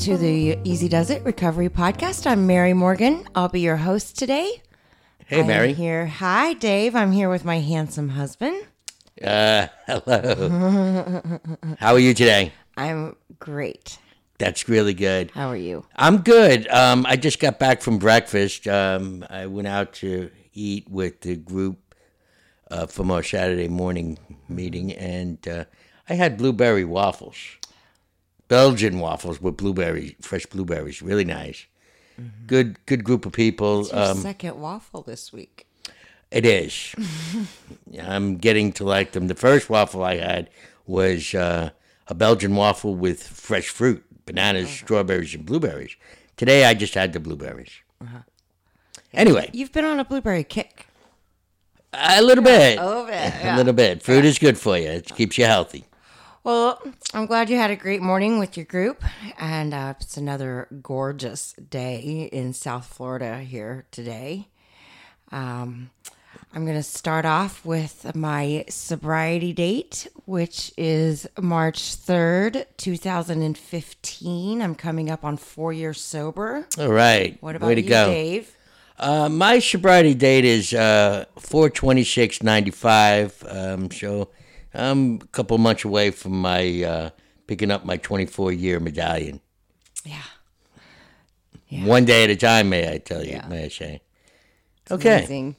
to 0.00 0.16
the 0.16 0.58
Easy 0.64 0.88
Does 0.88 1.10
It 1.10 1.22
Recovery 1.24 1.68
Podcast. 1.68 2.26
I'm 2.26 2.46
Mary 2.46 2.72
Morgan. 2.72 3.26
I'll 3.34 3.50
be 3.50 3.60
your 3.60 3.76
host 3.76 4.18
today. 4.18 4.62
Hey, 5.26 5.40
I'm 5.40 5.46
Mary. 5.46 5.74
here. 5.74 6.06
Hi, 6.06 6.54
Dave. 6.54 6.96
I'm 6.96 7.12
here 7.12 7.28
with 7.28 7.44
my 7.44 7.58
handsome 7.60 8.08
husband. 8.08 8.66
Uh, 9.22 9.66
hello. 9.86 11.20
How 11.78 11.92
are 11.92 11.98
you 11.98 12.14
today? 12.14 12.52
I'm 12.78 13.14
great. 13.38 13.98
That's 14.38 14.70
really 14.70 14.94
good. 14.94 15.32
How 15.32 15.48
are 15.48 15.56
you? 15.56 15.84
I'm 15.96 16.18
good. 16.22 16.66
Um, 16.68 17.04
I 17.06 17.16
just 17.16 17.38
got 17.38 17.58
back 17.58 17.82
from 17.82 17.98
breakfast. 17.98 18.66
Um, 18.66 19.22
I 19.28 19.46
went 19.48 19.68
out 19.68 19.92
to 19.94 20.30
eat 20.54 20.88
with 20.88 21.20
the 21.20 21.36
group 21.36 21.94
uh, 22.70 22.86
from 22.86 23.10
our 23.10 23.22
Saturday 23.22 23.68
morning 23.68 24.18
meeting, 24.48 24.92
and 24.92 25.46
uh, 25.46 25.64
I 26.08 26.14
had 26.14 26.38
blueberry 26.38 26.86
waffles, 26.86 27.36
Belgian 28.54 28.98
waffles 28.98 29.40
with 29.40 29.56
blueberries, 29.56 30.14
fresh 30.20 30.44
blueberries. 30.44 31.00
Really 31.00 31.24
nice. 31.24 31.66
Good, 32.48 32.84
good 32.84 33.04
group 33.04 33.24
of 33.24 33.32
people. 33.32 33.82
It's 33.82 33.92
your 33.92 34.10
Um, 34.10 34.16
second 34.18 34.60
waffle 34.60 35.02
this 35.02 35.32
week. 35.32 35.68
It 36.32 36.44
is. 36.44 36.94
I'm 38.02 38.38
getting 38.38 38.72
to 38.72 38.84
like 38.84 39.12
them. 39.12 39.28
The 39.28 39.36
first 39.36 39.70
waffle 39.70 40.02
I 40.02 40.16
had 40.16 40.50
was 40.84 41.32
uh, 41.32 41.70
a 42.08 42.14
Belgian 42.14 42.56
waffle 42.56 42.96
with 42.96 43.22
fresh 43.22 43.68
fruit, 43.68 44.02
bananas, 44.26 44.68
strawberries, 44.68 45.32
and 45.32 45.46
blueberries. 45.46 45.94
Today 46.36 46.64
I 46.64 46.74
just 46.74 46.94
had 46.94 47.12
the 47.12 47.20
blueberries. 47.20 47.70
Anyway, 49.14 49.48
You've 49.52 49.72
been 49.72 49.84
on 49.84 50.00
a 50.00 50.04
blueberry 50.04 50.42
kick. 50.44 50.86
a 51.92 52.20
little 52.20 52.42
bit. 52.42 52.78
A 52.80 52.84
little 52.86 53.06
bit. 53.06 53.32
A 53.44 53.56
little 53.56 53.72
bit. 53.72 54.02
Fruit 54.02 54.24
is 54.24 54.40
good 54.40 54.58
for 54.58 54.76
you. 54.76 54.88
It 54.88 55.14
keeps 55.14 55.38
you 55.38 55.44
healthy. 55.46 55.84
Well, 56.42 56.80
I'm 57.12 57.26
glad 57.26 57.50
you 57.50 57.56
had 57.56 57.70
a 57.70 57.76
great 57.76 58.00
morning 58.00 58.38
with 58.38 58.56
your 58.56 58.64
group, 58.64 59.04
and 59.38 59.74
uh, 59.74 59.92
it's 60.00 60.16
another 60.16 60.68
gorgeous 60.82 61.52
day 61.52 62.30
in 62.32 62.54
South 62.54 62.86
Florida 62.86 63.40
here 63.40 63.84
today. 63.90 64.48
Um, 65.30 65.90
I'm 66.54 66.64
going 66.64 66.78
to 66.78 66.82
start 66.82 67.26
off 67.26 67.66
with 67.66 68.16
my 68.16 68.64
sobriety 68.70 69.52
date, 69.52 70.06
which 70.24 70.72
is 70.78 71.26
March 71.38 71.94
3rd, 71.94 72.64
2015. 72.78 74.62
I'm 74.62 74.74
coming 74.74 75.10
up 75.10 75.26
on 75.26 75.36
four 75.36 75.74
years 75.74 76.00
sober. 76.00 76.66
All 76.78 76.88
right. 76.88 77.36
What 77.42 77.54
about 77.54 77.66
Way 77.66 77.74
to 77.74 77.82
you, 77.82 77.88
go. 77.90 78.06
Dave? 78.06 78.56
Uh, 78.98 79.28
my 79.28 79.58
sobriety 79.58 80.14
date 80.14 80.46
is 80.46 80.72
uh, 80.72 81.26
42695. 81.38 83.44
Um, 83.46 83.90
so 83.90 84.30
I'm 84.74 85.16
a 85.16 85.26
couple 85.28 85.58
months 85.58 85.84
away 85.84 86.10
from 86.10 86.40
my 86.40 86.82
uh, 86.84 87.10
picking 87.46 87.70
up 87.70 87.84
my 87.84 87.96
24 87.96 88.52
year 88.52 88.80
medallion. 88.80 89.40
Yeah. 90.04 90.22
One 91.84 92.04
day 92.04 92.24
at 92.24 92.30
a 92.30 92.36
time, 92.36 92.68
may 92.68 92.92
I 92.92 92.98
tell 92.98 93.24
you, 93.24 93.32
Yeah. 93.32 93.46
may 93.46 93.64
I 93.64 93.68
say. 93.68 94.00
Okay. 94.90 95.18
Amazing. 95.18 95.56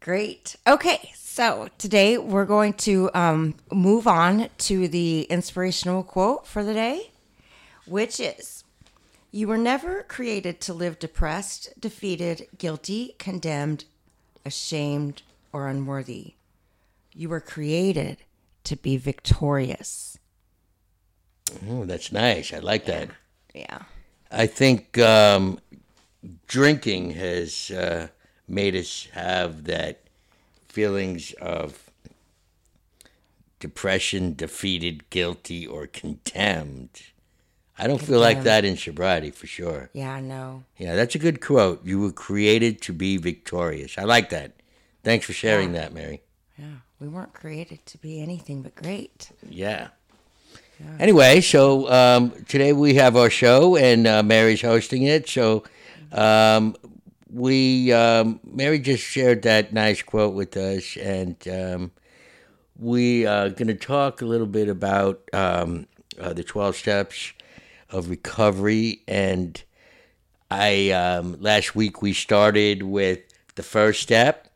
Great. 0.00 0.56
Okay. 0.66 1.10
So 1.16 1.68
today 1.78 2.16
we're 2.18 2.44
going 2.44 2.72
to 2.74 3.10
um, 3.14 3.54
move 3.72 4.06
on 4.06 4.48
to 4.58 4.88
the 4.88 5.22
inspirational 5.22 6.02
quote 6.02 6.46
for 6.46 6.62
the 6.64 6.74
day, 6.74 7.10
which 7.86 8.20
is 8.20 8.64
You 9.30 9.46
were 9.48 9.58
never 9.58 10.04
created 10.04 10.60
to 10.62 10.72
live 10.74 10.98
depressed, 10.98 11.72
defeated, 11.78 12.46
guilty, 12.56 13.14
condemned, 13.18 13.84
ashamed, 14.44 15.22
or 15.52 15.68
unworthy. 15.68 16.34
You 17.12 17.28
were 17.28 17.40
created 17.40 18.18
to 18.68 18.76
be 18.76 18.96
victorious. 18.96 20.18
Oh, 21.68 21.86
that's 21.86 22.12
nice. 22.12 22.52
I 22.52 22.58
like 22.58 22.84
that. 22.84 23.08
Yeah. 23.54 23.82
I 24.30 24.46
think 24.46 24.98
um, 24.98 25.58
drinking 26.46 27.12
has 27.12 27.70
uh, 27.70 28.08
made 28.46 28.76
us 28.76 29.08
have 29.12 29.64
that 29.64 30.02
feelings 30.68 31.32
of 31.40 31.90
depression, 33.58 34.34
defeated, 34.34 35.08
guilty, 35.08 35.66
or 35.66 35.86
condemned. 35.86 37.02
I 37.78 37.86
don't 37.86 38.02
feel 38.02 38.20
like 38.20 38.42
that 38.42 38.64
in 38.64 38.76
sobriety 38.76 39.30
for 39.30 39.46
sure. 39.46 39.88
Yeah, 39.92 40.12
I 40.12 40.20
know. 40.20 40.64
Yeah, 40.76 40.94
that's 40.94 41.14
a 41.14 41.18
good 41.18 41.40
quote. 41.40 41.86
You 41.86 42.00
were 42.00 42.12
created 42.12 42.82
to 42.82 42.92
be 42.92 43.16
victorious. 43.16 43.96
I 43.96 44.02
like 44.02 44.30
that. 44.30 44.52
Thanks 45.04 45.24
for 45.24 45.32
sharing 45.32 45.72
that, 45.72 45.94
Mary. 45.94 46.22
Yeah. 46.58 46.66
We 47.00 47.08
weren't 47.08 47.32
created 47.32 47.86
to 47.86 47.98
be 47.98 48.20
anything 48.20 48.62
but 48.62 48.74
great. 48.74 49.30
Yeah. 49.48 49.88
Anyway, 50.98 51.40
so 51.40 51.90
um, 51.90 52.30
today 52.44 52.72
we 52.72 52.94
have 52.94 53.16
our 53.16 53.30
show, 53.30 53.76
and 53.76 54.06
uh, 54.06 54.22
Mary's 54.22 54.62
hosting 54.62 55.02
it. 55.02 55.28
So 55.28 55.64
um, 56.12 56.76
we 57.32 57.92
um, 57.92 58.40
Mary 58.44 58.78
just 58.78 59.02
shared 59.02 59.42
that 59.42 59.72
nice 59.72 60.02
quote 60.02 60.34
with 60.34 60.56
us, 60.56 60.96
and 60.96 61.36
um, 61.48 61.90
we 62.78 63.26
are 63.26 63.48
going 63.48 63.68
to 63.68 63.74
talk 63.74 64.22
a 64.22 64.24
little 64.24 64.46
bit 64.46 64.68
about 64.68 65.20
um, 65.32 65.86
uh, 66.20 66.32
the 66.32 66.44
twelve 66.44 66.76
steps 66.76 67.32
of 67.90 68.08
recovery. 68.08 69.02
And 69.08 69.60
I 70.50 70.90
um, 70.90 71.40
last 71.40 71.74
week 71.74 72.02
we 72.02 72.12
started 72.12 72.82
with 72.82 73.20
the 73.56 73.62
first 73.64 74.00
step, 74.00 74.47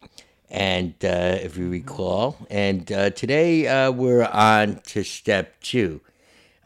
and 0.52 0.94
uh, 1.02 1.38
if 1.40 1.56
you 1.56 1.68
recall, 1.70 2.36
and 2.50 2.92
uh, 2.92 3.10
today 3.10 3.66
uh, 3.66 3.90
we're 3.90 4.24
on 4.24 4.80
to 4.86 5.02
step 5.02 5.58
two. 5.62 6.00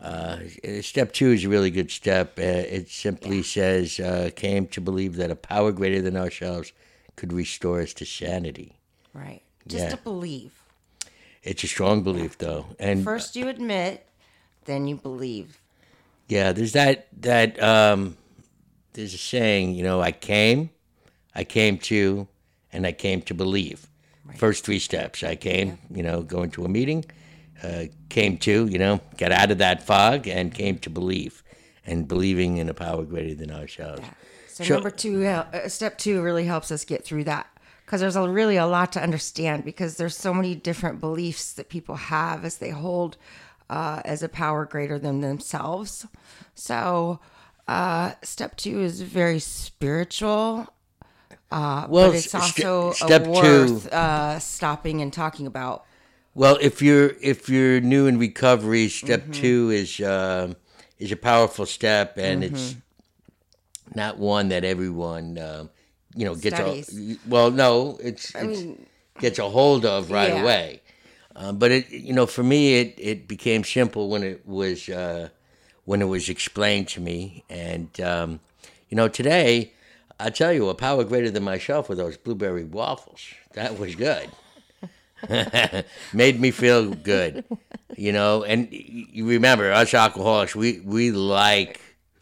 Uh, 0.03 0.39
step 0.83 1.13
two 1.13 1.31
is 1.31 1.45
a 1.45 1.49
really 1.49 1.71
good 1.71 1.91
step. 1.91 2.39
Uh, 2.39 2.43
it 2.43 2.91
simply 2.91 3.43
says, 3.43 3.99
uh, 4.01 4.29
came 4.37 4.67
to 4.67 4.81
believe 4.81 5.17
that 5.17 5.31
a 5.31 5.37
power 5.37 5.73
greater 5.73 6.03
than 6.03 6.17
ourselves 6.17 6.73
could 7.15 7.33
restore 7.33 7.81
us 7.81 7.95
to 7.95 8.05
sanity. 8.05 8.77
Right. 9.15 9.41
Just 9.67 9.85
Yeah. 9.85 9.91
to 9.91 9.97
believe. 9.97 10.53
It's 11.43 11.63
a 11.65 11.69
strong 11.69 12.03
belief, 12.03 12.37
though. 12.39 12.67
And 12.79 13.05
First 13.05 13.37
you 13.37 13.49
admit, 13.49 14.05
then 14.65 14.87
you 14.89 14.97
believe. 14.97 15.59
yeah, 16.29 16.51
there's 16.53 16.73
that, 16.73 17.07
that, 17.21 17.63
um, 17.63 18.17
there's 18.95 19.15
a 19.15 19.19
saying, 19.19 19.75
you 19.77 19.85
know, 19.85 20.01
I 20.03 20.11
came, 20.13 20.71
I 21.37 21.45
came 21.45 21.79
to, 21.79 22.27
and 22.77 22.87
I 22.87 22.93
came 22.93 23.23
to 23.23 23.35
believe. 23.35 23.89
First 24.37 24.65
three 24.65 24.79
steps. 24.79 25.23
I 25.23 25.35
came, 25.35 25.79
you 25.91 26.03
know, 26.03 26.21
going 26.21 26.51
to 26.51 26.65
a 26.65 26.69
meeting, 26.69 27.05
uh, 27.63 27.85
came 28.11 28.37
to, 28.39 28.67
you 28.67 28.79
know, 28.79 29.01
get 29.17 29.33
out 29.33 29.51
of 29.51 29.59
that 29.59 29.83
fog, 29.83 30.29
and 30.29 30.53
came 30.53 30.79
to 30.81 30.91
believe, 30.91 31.43
and 31.87 32.07
believing 32.07 32.59
in 32.59 32.69
a 32.69 32.75
power 32.75 33.05
greater 33.05 33.35
than 33.35 33.51
ourselves. 33.51 34.03
So 34.49 34.65
Sure. 34.65 34.77
number 34.77 34.91
two, 34.91 35.25
uh, 35.25 35.47
uh, 35.53 35.69
step 35.69 35.97
two 35.97 36.21
really 36.23 36.45
helps 36.45 36.71
us 36.71 36.85
get 36.85 37.05
through 37.05 37.25
that 37.25 37.47
because 37.85 38.01
there's 38.01 38.17
a, 38.17 38.29
really 38.29 38.57
a 38.57 38.67
lot 38.67 38.93
to 38.93 39.03
understand 39.03 39.65
because 39.65 39.97
there's 39.97 40.17
so 40.17 40.35
many 40.35 40.55
different 40.55 41.01
beliefs 41.01 41.53
that 41.55 41.69
people 41.71 41.95
have 41.97 42.45
as 42.45 42.59
they 42.59 42.71
hold 42.71 43.17
uh, 43.71 44.03
as 44.05 44.23
a 44.23 44.29
power 44.29 44.67
greater 44.67 44.99
than 44.99 45.21
themselves. 45.21 46.07
So 46.55 47.21
uh, 47.69 48.13
step 48.23 48.57
two 48.57 48.81
is 48.81 49.01
very 49.01 49.39
spiritual, 49.39 50.67
uh, 51.51 51.87
Well, 51.89 52.09
but 52.11 52.17
it's 52.17 52.31
st- 52.33 52.67
also 52.67 53.09
two- 53.09 53.31
worth 53.31 53.93
uh, 53.93 54.39
stopping 54.39 55.01
and 55.01 55.13
talking 55.13 55.47
about. 55.47 55.85
Well, 56.35 56.59
if 56.61 56.83
you're 56.83 57.13
if 57.21 57.49
you're 57.49 57.81
new 57.81 58.07
in 58.07 58.19
recovery, 58.19 58.89
step 58.89 59.33
two 59.33 59.71
is 59.71 60.01
um, 60.01 60.57
is 60.99 61.11
a 61.13 61.17
powerful 61.17 61.65
step, 61.67 62.19
and 62.19 62.45
it's 62.45 62.75
not 63.95 64.19
one 64.19 64.49
that 64.49 64.65
everyone 64.65 65.39
um, 65.39 65.71
you 66.15 66.25
know 66.25 66.35
gets. 66.35 66.59
A, 66.61 67.17
well, 67.27 67.51
no, 67.51 67.99
it's, 68.03 68.35
it's 68.35 68.63
mean- 68.65 68.87
gets 69.19 69.39
a 69.39 69.49
hold 69.49 69.85
of 69.87 70.11
right 70.11 70.33
Yeah. 70.33 70.43
away. 70.43 70.83
Um, 71.35 71.59
but 71.59 71.71
it 71.71 71.91
you 71.91 72.13
know 72.13 72.27
for 72.27 72.43
me 72.43 72.81
it 72.81 72.95
it 72.99 73.29
became 73.29 73.63
simple 73.65 74.09
when 74.09 74.23
it 74.23 74.47
was 74.47 74.89
uh, 74.89 75.29
when 75.85 76.03
it 76.03 76.07
was 76.07 76.29
explained 76.29 76.89
to 76.89 77.01
me, 77.01 77.45
and 77.49 77.99
um, 78.01 78.41
you 78.89 78.97
know 78.97 79.09
today 79.09 79.73
I 80.19 80.31
tell 80.31 80.53
you 80.53 80.69
a 80.69 80.75
power 80.75 81.05
greater 81.05 81.31
than 81.31 81.43
myself 81.45 81.89
were 81.89 81.95
those 81.95 82.17
blueberry 82.17 82.65
waffles. 82.65 83.23
That 83.55 83.79
was 83.79 83.95
good. 83.95 84.31
made 86.13 86.41
me 86.41 86.51
feel 86.51 86.91
good, 86.91 87.45
you 87.97 88.13
know. 88.13 88.45
And 88.45 88.69
you 88.71 89.27
remember, 89.29 89.73
us 89.73 89.95
alcoholics, 89.95 90.55
we 90.55 90.81
we 90.81 91.11
like 91.11 91.81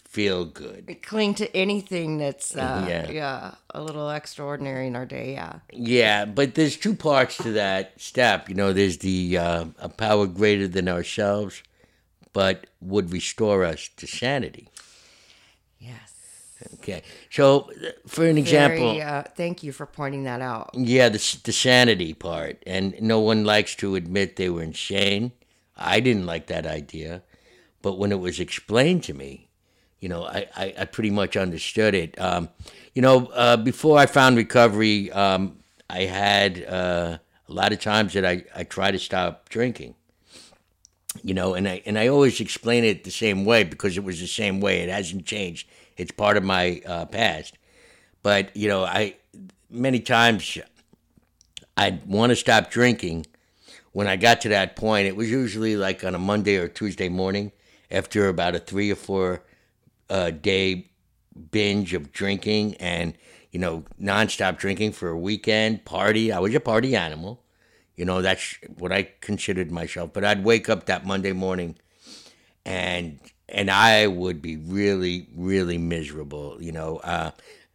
feel 0.09 0.45
good. 0.45 0.85
We 0.87 0.95
Cling 0.95 1.35
to 1.35 1.57
anything 1.57 2.19
that's 2.19 2.57
uh, 2.57 2.87
Yeah. 2.89 3.11
yeah. 3.11 3.55
a 3.71 3.83
little 3.83 4.09
extraordinary 4.11 4.87
in 4.87 4.95
our 4.95 5.07
day. 5.07 5.33
Yeah. 5.33 5.59
Yeah, 5.73 6.25
but 6.25 6.55
there's 6.55 6.77
two 6.77 6.95
parts 6.95 7.37
to 7.39 7.51
that 7.53 8.01
step. 8.01 8.49
You 8.49 8.55
know, 8.55 8.73
there's 8.73 8.99
the 8.99 9.39
uh, 9.39 9.65
a 9.79 9.89
power 9.89 10.27
greater 10.29 10.69
than 10.69 10.89
ourselves, 10.89 11.63
but 12.33 12.67
would 12.81 13.13
restore 13.13 13.65
us 13.65 13.91
to 13.97 14.07
sanity. 14.07 14.69
Okay, 16.75 17.03
so 17.31 17.71
uh, 17.85 17.91
for 18.07 18.27
an 18.27 18.39
example, 18.39 18.95
Mary, 18.95 19.03
uh, 19.03 19.23
thank 19.37 19.63
you 19.63 19.73
for 19.73 19.87
pointing 19.87 20.25
that 20.25 20.41
out. 20.41 20.71
Yeah, 20.75 21.09
the, 21.09 21.39
the 21.45 21.53
sanity 21.53 22.15
part. 22.15 22.63
And 22.67 22.95
no 23.01 23.21
one 23.21 23.45
likes 23.45 23.75
to 23.77 23.97
admit 23.97 24.37
they 24.37 24.49
were 24.49 24.63
insane. 24.63 25.33
I 25.77 26.01
didn't 26.01 26.27
like 26.27 26.47
that 26.47 26.67
idea. 26.67 27.23
But 27.83 27.99
when 27.99 28.13
it 28.13 28.21
was 28.21 28.41
explained 28.41 29.03
to 29.05 29.15
me, 29.15 29.49
you 30.01 30.09
know, 30.09 30.25
I, 30.25 30.47
I, 30.57 30.75
I 30.81 30.85
pretty 30.85 31.11
much 31.11 31.37
understood 31.37 31.95
it. 31.95 32.19
Um, 32.21 32.49
you 32.95 33.03
know, 33.03 33.27
uh, 33.27 33.57
before 33.57 33.99
I 33.99 34.07
found 34.07 34.37
recovery, 34.37 35.11
um, 35.13 35.59
I 35.91 36.03
had 36.03 36.65
uh, 36.65 37.19
a 37.49 37.53
lot 37.53 37.73
of 37.73 37.81
times 37.81 38.13
that 38.15 38.25
I, 38.25 38.45
I 38.55 38.65
try 38.65 38.91
to 38.91 38.99
stop 38.99 39.49
drinking. 39.49 39.95
You 41.23 41.35
know, 41.35 41.55
and 41.55 41.69
I 41.69 41.81
and 41.87 41.99
I 41.99 42.09
always 42.09 42.41
explain 42.41 42.85
it 42.85 43.05
the 43.05 43.11
same 43.11 43.45
way 43.45 43.63
because 43.65 43.97
it 43.97 44.03
was 44.03 44.21
the 44.21 44.27
same 44.27 44.61
way. 44.61 44.81
It 44.81 44.89
hasn't 44.91 45.27
changed. 45.27 45.69
It's 45.97 46.13
part 46.13 46.37
of 46.37 46.45
my 46.45 46.83
uh, 46.87 47.07
past. 47.07 47.59
But 48.23 48.57
you 48.57 48.69
know, 48.69 48.85
I 48.85 49.17
many 49.71 50.01
times 50.01 50.59
I'd 51.77 52.07
want 52.07 52.31
to 52.31 52.37
stop 52.37 52.71
drinking. 52.71 53.27
When 53.93 54.09
I 54.09 54.17
got 54.17 54.41
to 54.41 54.49
that 54.49 54.75
point, 54.75 55.07
it 55.07 55.15
was 55.15 55.31
usually 55.31 55.77
like 55.77 56.03
on 56.03 56.15
a 56.15 56.19
Monday 56.19 56.57
or 56.57 56.69
Tuesday 56.69 57.09
morning 57.09 57.53
after 57.91 58.29
about 58.29 58.57
a 58.57 58.59
three 58.59 58.91
or 58.91 58.97
four 58.97 59.45
uh, 60.11 60.31
day 60.31 60.91
binge 61.51 61.95
of 61.95 62.13
drinking 62.13 62.75
and 62.77 63.15
you 63.51 63.59
know 63.59 63.85
nonstop 64.01 64.59
drinking 64.59 64.93
for 64.93 65.09
a 65.11 65.19
weekend 65.19 65.85
party. 65.85 66.33
I 66.33 66.39
was 66.39 66.55
a 66.55 66.61
party 66.61 66.97
animal, 66.97 67.43
you 67.97 68.05
know 68.05 68.23
that's 68.23 68.57
what 68.79 68.93
I 68.93 69.11
considered 69.21 69.71
myself. 69.71 70.13
But 70.13 70.25
I'd 70.25 70.45
wake 70.45 70.69
up 70.69 70.87
that 70.87 71.07
Monday 71.07 71.33
morning, 71.33 71.77
and 72.65 73.21
and 73.49 73.71
I 73.71 74.07
would 74.07 74.41
be 74.43 74.57
really 74.57 75.29
really 75.35 75.79
miserable. 75.79 76.57
You 76.61 76.73
know, 76.73 76.97
uh, 76.99 77.31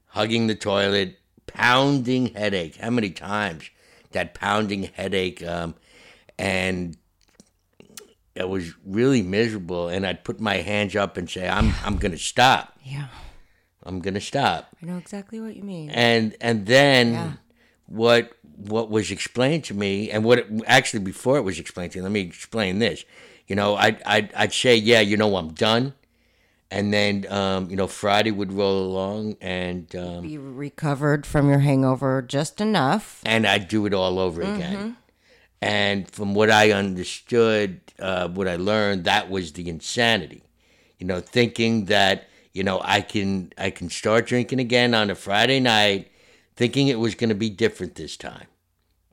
hugging 0.08 0.48
the 0.48 0.56
toilet, 0.56 1.20
pounding 1.48 2.28
headache. 2.34 2.78
How 2.78 2.90
many 2.90 3.10
times 3.12 3.70
that 4.12 4.34
pounding 4.34 4.84
headache? 4.84 5.46
Um, 5.46 5.76
and 6.38 6.98
it 8.36 8.48
was 8.48 8.74
really 8.86 9.22
miserable. 9.22 9.90
And 9.90 10.06
I'd 10.06 10.24
put 10.24 10.40
my 10.40 10.58
hands 10.58 10.96
up 10.96 11.18
and 11.18 11.30
say, 11.30 11.48
"I'm 11.48 11.74
I'm 11.84 11.98
gonna 11.98 12.18
stop. 12.18 12.78
Yeah. 12.84 13.08
I'm 13.84 14.00
gonna 14.00 14.22
stop." 14.22 14.76
I 14.82 14.86
know 14.86 14.98
exactly 14.98 15.40
what 15.40 15.56
you 15.56 15.64
mean. 15.64 15.90
and 15.90 16.36
and 16.42 16.66
then 16.66 17.14
Yeah. 17.14 17.32
what 17.86 18.32
what 18.44 18.90
was 18.90 19.10
explained 19.10 19.64
to 19.66 19.74
me 19.74 20.12
and 20.12 20.24
what 20.24 20.40
it, 20.40 20.48
actually 20.68 21.00
before 21.00 21.38
it 21.38 21.44
was 21.44 21.60
explained 21.60 21.94
to 21.94 22.00
me 22.00 22.04
let 22.04 22.12
me 22.12 22.20
explain 22.20 22.80
this 22.80 23.06
you 23.50 23.56
know 23.56 23.76
i'd 23.76 24.02
i'd, 24.06 24.34
I'd 24.34 24.54
say 24.54 24.76
yeah 24.78 25.02
you 25.02 25.18
know 25.18 25.36
i'm 25.36 25.50
done. 25.54 25.94
And 26.72 26.94
then 26.94 27.26
um, 27.30 27.70
you 27.72 27.76
know 27.76 27.88
friday 27.88 28.30
would 28.30 28.54
roll 28.54 28.86
along 28.86 29.38
and 29.42 29.94
um, 29.96 30.24
you 30.24 30.40
recovered 30.40 31.26
from 31.26 31.50
your 31.50 31.60
hangover 31.60 32.22
just 32.22 32.62
enough. 32.62 33.22
and 33.26 33.46
i'd 33.48 33.68
do 33.68 33.86
it 33.88 33.94
all 33.94 34.20
over 34.20 34.42
again. 34.42 34.96
And 35.62 36.10
from 36.10 36.36
what 36.36 36.52
i 36.52 36.72
understood 36.72 37.82
uh, 37.98 38.28
what 38.30 38.48
i 38.48 38.56
learned 38.56 39.04
that 39.06 39.30
was 39.32 39.54
the 39.54 39.68
insanity. 39.68 40.44
You 41.00 41.08
know 41.08 41.20
thinking 41.22 41.86
that 41.86 42.28
you 42.54 42.64
know 42.64 42.80
i 42.84 43.02
can 43.02 43.52
i 43.58 43.72
can 43.72 43.90
start 43.90 44.28
drinking 44.28 44.60
again 44.60 44.94
on 44.94 45.10
a 45.10 45.16
friday 45.16 45.60
night 45.60 46.12
thinking 46.56 46.88
it 46.88 47.00
was 47.00 47.16
going 47.16 47.30
to 47.30 47.36
be 47.36 47.50
different 47.50 47.96
this 47.96 48.16
time. 48.16 48.46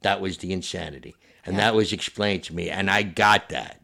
That 0.02 0.20
was 0.20 0.38
the 0.38 0.52
insanity. 0.52 1.14
And 1.46 1.58
that 1.58 1.74
was 1.76 1.92
explained 1.92 2.42
to 2.44 2.54
me. 2.54 2.68
And 2.68 2.90
i 2.90 3.02
got 3.02 3.48
that 3.48 3.80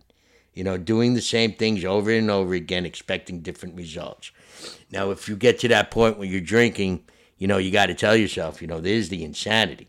you 0.54 0.64
know 0.64 0.76
doing 0.76 1.14
the 1.14 1.20
same 1.20 1.52
things 1.52 1.84
over 1.84 2.10
and 2.10 2.31
over 2.31 2.54
again 2.54 2.87
expecting 2.87 3.40
different 3.40 3.76
results. 3.76 4.31
Now 4.90 5.10
if 5.10 5.28
you 5.28 5.37
get 5.37 5.58
to 5.60 5.69
that 5.69 5.90
point 5.90 6.19
where 6.19 6.28
you're 6.28 6.40
drinking 6.40 7.04
you 7.38 7.46
know 7.46 7.58
you 7.58 7.70
got 7.70 7.87
to 7.87 7.94
tell 7.94 8.16
yourself 8.16 8.62
you 8.62 8.69
know 8.69 8.81
there's 8.81 9.08
the 9.08 9.25
insanity 9.25 9.88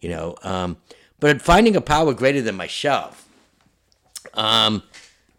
you 0.00 0.08
know 0.08 0.36
um, 0.42 0.76
but 1.18 1.42
finding 1.42 1.74
a 1.74 1.80
power 1.80 2.14
greater 2.14 2.42
than 2.42 2.54
myself 2.54 3.28
um, 4.34 4.82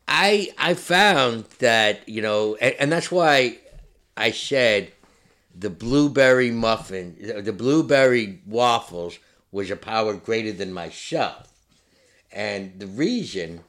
i 0.07 0.49
i 0.57 0.73
found 0.73 1.45
that 1.59 2.07
you 2.09 2.21
know 2.21 2.55
and, 2.55 2.75
and 2.79 2.91
that's 2.91 3.09
why 3.09 3.57
i 4.17 4.29
said 4.29 4.91
the 5.55 5.69
blueberry 5.69 6.51
muffin 6.51 7.15
the 7.43 7.53
blueberry 7.53 8.41
waffles 8.45 9.17
was 9.51 9.71
a 9.71 9.75
power 9.75 10.13
greater 10.13 10.51
than 10.51 10.73
myself. 10.73 11.51
And 12.31 12.79
the 12.79 12.87
reason 12.87 13.61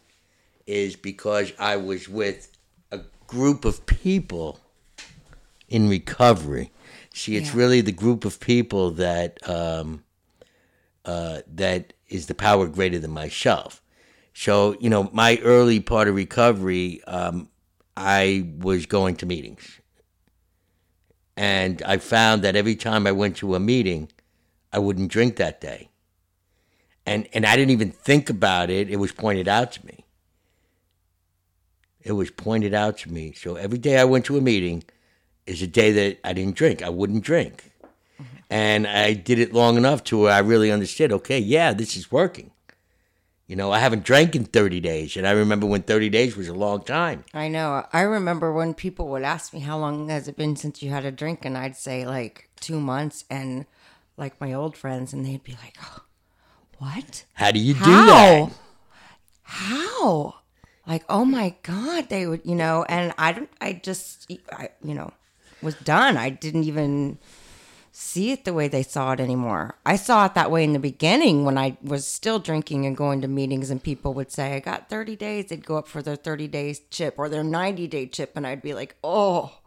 is 0.69 0.95
because 0.95 1.53
i 1.59 1.77
was 1.77 2.09
with 2.09 2.57
a 2.93 3.01
group 3.27 3.65
of 3.65 3.85
people 3.87 4.61
in 5.69 5.89
recovery 5.89 6.71
see 7.13 7.37
it's 7.37 7.53
Yeah. 7.53 7.59
really 7.63 7.81
the 7.81 7.93
group 7.93 8.25
of 8.25 8.39
people 8.39 8.93
that 8.93 9.49
um, 9.49 10.05
uh, 11.05 11.41
that 11.55 11.95
is 12.09 12.27
the 12.27 12.35
power 12.35 12.67
greater 12.67 12.99
than 12.99 13.11
myself. 13.11 13.83
So, 14.35 14.77
you 14.79 14.91
know, 14.91 15.11
my 15.13 15.39
early 15.43 15.81
part 15.81 16.07
of 16.07 16.15
recovery, 16.15 17.03
um, 17.07 17.49
I 17.97 18.47
was 18.59 18.87
going 18.87 19.17
to 19.17 19.27
meetings. 19.27 19.81
And 21.37 21.83
I 21.83 21.97
found 21.97 22.43
that 22.43 22.57
every 22.57 22.77
time 22.77 23.07
I 23.07 23.13
went 23.13 23.37
to 23.39 23.55
a 23.55 23.61
meeting, 23.61 24.11
I 24.73 24.79
wouldn't 24.81 25.11
drink 25.11 25.37
that 25.37 25.61
day. 25.61 25.89
And, 27.07 27.27
and 27.33 27.47
I 27.47 27.57
didn't 27.57 27.71
even 27.71 27.91
think 27.91 28.29
about 28.29 28.69
it. 28.71 28.91
It 28.91 28.97
was 28.97 29.13
pointed 29.13 29.49
out 29.49 29.73
to 29.73 29.87
me. 29.87 30.05
It 32.09 32.13
was 32.13 32.31
pointed 32.31 32.73
out 32.73 32.97
to 32.99 33.13
me. 33.13 33.33
So 33.33 33.57
every 33.57 33.77
day 33.77 33.99
I 33.99 34.05
went 34.05 34.25
to 34.27 34.39
a 34.39 34.41
meeting 34.41 34.83
is 35.47 35.61
a 35.61 35.67
day 35.67 35.93
that 35.93 36.19
I 36.25 36.33
didn't 36.33 36.57
drink. 36.57 36.83
I 36.83 36.89
wouldn't 36.89 37.23
drink. 37.23 37.71
And 38.51 38.87
I 38.87 39.13
did 39.13 39.39
it 39.39 39.53
long 39.53 39.77
enough 39.77 40.03
to 40.05 40.23
where 40.23 40.33
I 40.33 40.39
really 40.39 40.73
understood, 40.73 41.13
okay, 41.13 41.39
yeah, 41.39 41.75
this 41.75 41.99
is 41.99 42.11
working. 42.11 42.51
You 43.47 43.57
know, 43.57 43.71
I 43.71 43.79
haven't 43.79 44.05
drank 44.05 44.35
in 44.35 44.45
30 44.45 44.81
days. 44.81 45.19
And 45.19 45.27
I 45.27 45.33
remember 45.33 45.67
when 45.67 45.83
30 45.83 46.09
days 46.09 46.35
was 46.35 46.49
a 46.49 46.55
long 46.55 46.83
time. 46.83 47.25
I 47.35 47.49
know. 47.49 47.87
I 47.93 48.01
remember 48.03 48.53
when 48.53 48.73
people 48.73 49.09
would 49.09 49.23
ask 49.23 49.53
me, 49.53 49.61
How 49.61 49.79
long 49.79 50.09
has 50.09 50.29
it 50.29 50.37
been 50.37 50.57
since 50.57 50.83
you 50.83 50.91
had 50.91 51.05
a 51.05 51.13
drink? 51.13 51.45
And 51.45 51.59
I'd 51.59 51.77
say, 51.77 52.07
like, 52.07 52.49
two 52.61 52.81
months. 52.81 53.25
And, 53.31 53.67
like, 54.17 54.41
my 54.41 54.53
old 54.55 54.77
friends, 54.77 55.13
and 55.13 55.25
they'd 55.27 55.45
be 55.45 55.53
like, 55.53 55.77
oh, 55.83 56.05
What? 56.79 57.25
How 57.35 57.51
do 57.51 57.59
you 57.59 57.75
do 57.75 57.81
that? 57.81 58.51
How? 59.43 60.35
Like, 60.89 61.05
oh 61.11 61.27
my 61.27 61.55
God, 61.63 62.09
they 62.09 62.27
would, 62.27 62.41
you 62.45 62.55
know, 62.55 62.87
and 62.89 63.13
I 63.19 63.33
don't, 63.33 63.51
I 63.61 63.75
just, 63.75 64.33
I, 64.51 64.71
you 64.83 64.95
know, 64.95 65.13
was 65.61 65.75
done. 65.75 66.17
I 66.17 66.31
didn't 66.31 66.65
even 66.65 67.19
see 67.93 68.33
it 68.33 68.47
the 68.47 68.55
way 68.55 68.69
they 68.69 68.83
saw 68.83 69.13
it 69.13 69.21
anymore. 69.21 69.77
I 69.85 69.97
saw 69.97 70.25
it 70.25 70.35
that 70.35 70.51
way 70.51 70.65
in 70.65 70.73
the 70.73 70.79
beginning 70.79 71.45
when 71.45 71.59
I 71.59 71.77
was 71.83 72.07
still 72.07 72.39
drinking 72.39 72.87
and 72.87 72.97
going 72.97 73.21
to 73.21 73.29
meetings, 73.29 73.69
and 73.69 73.83
people 73.83 74.15
would 74.15 74.33
say, 74.33 74.55
I 74.55 74.61
got 74.61 74.89
30 74.89 75.15
days. 75.15 75.47
They'd 75.49 75.67
go 75.67 75.77
up 75.77 75.89
for 75.89 76.01
their 76.01 76.17
30 76.17 76.49
days 76.49 76.81
chip 76.91 77.17
or 77.19 77.29
their 77.29 77.45
90 77.45 77.87
day 77.87 78.07
chip, 78.07 78.33
and 78.35 78.47
I'd 78.47 78.63
be 78.63 78.73
like, 78.73 78.97
oh, 79.05 79.59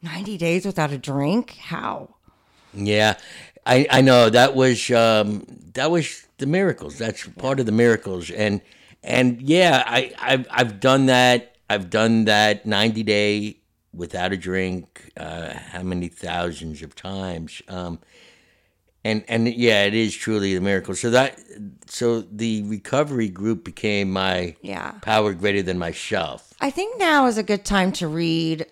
90 0.00 0.38
days 0.38 0.64
without 0.64 0.92
a 0.92 0.98
drink? 0.98 1.56
How? 1.56 2.14
Yeah, 2.72 3.18
I, 3.66 3.86
I 3.90 4.00
know 4.00 4.30
that 4.30 4.54
was 4.54 4.90
um, 4.92 5.44
that 5.74 5.90
was 5.90 6.24
the 6.38 6.46
miracles. 6.46 6.98
That's 6.98 7.26
part 7.26 7.58
of 7.58 7.66
the 7.66 7.72
miracles, 7.72 8.30
and 8.30 8.60
and 9.02 9.40
yeah, 9.42 9.82
I 9.86 10.12
I've, 10.18 10.46
I've 10.50 10.80
done 10.80 11.06
that. 11.06 11.56
I've 11.70 11.90
done 11.90 12.24
that 12.26 12.66
ninety 12.66 13.02
day 13.02 13.58
without 13.92 14.32
a 14.32 14.36
drink. 14.36 15.10
Uh, 15.16 15.52
how 15.54 15.82
many 15.82 16.08
thousands 16.08 16.82
of 16.82 16.94
times? 16.94 17.62
Um, 17.68 17.98
and 19.04 19.24
and 19.28 19.48
yeah, 19.48 19.84
it 19.84 19.94
is 19.94 20.14
truly 20.14 20.54
a 20.54 20.60
miracle. 20.60 20.94
So 20.94 21.10
that 21.10 21.38
so 21.86 22.20
the 22.20 22.62
recovery 22.62 23.28
group 23.28 23.64
became 23.64 24.10
my 24.12 24.54
Yeah. 24.62 24.92
power 25.02 25.32
greater 25.34 25.62
than 25.62 25.78
myself. 25.78 26.52
I 26.60 26.70
think 26.70 26.98
now 26.98 27.26
is 27.26 27.36
a 27.38 27.42
good 27.42 27.64
time 27.64 27.90
to 27.92 28.06
read 28.06 28.66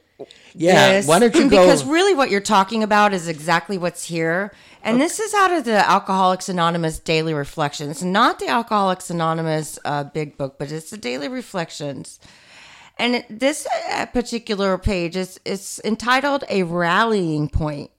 Yeah, 0.55 0.93
this, 0.93 1.07
why 1.07 1.19
don't 1.19 1.35
you 1.35 1.49
go? 1.51 1.65
Because 1.65 1.85
really, 1.85 2.15
what 2.15 2.31
you're 2.31 2.41
talking 2.41 2.83
about 2.83 3.13
is 3.13 3.29
exactly 3.29 3.79
what's 3.79 4.05
here. 4.05 4.53
And 4.83 4.99
this 5.01 5.21
is 5.21 5.35
out 5.35 5.53
of 5.53 5.65
the 5.65 5.77
Alcoholics 5.89 6.49
Anonymous 6.49 6.99
Daily 6.99 7.35
Reflections, 7.35 8.03
not 8.03 8.39
the 8.39 8.49
Alcoholics 8.49 9.11
Anonymous 9.11 9.79
uh, 9.85 10.05
Big 10.05 10.39
Book, 10.39 10.59
but 10.59 10.73
it's 10.73 10.91
the 10.91 10.97
Daily 10.97 11.29
Reflections. 11.29 12.19
And 12.99 13.17
it, 13.17 13.27
this 13.29 13.67
uh, 13.91 14.07
particular 14.07 14.79
page 14.79 15.17
is 15.17 15.39
it's 15.45 15.81
entitled 15.85 16.45
"A 16.49 16.63
Rallying 16.63 17.49
Point," 17.49 17.91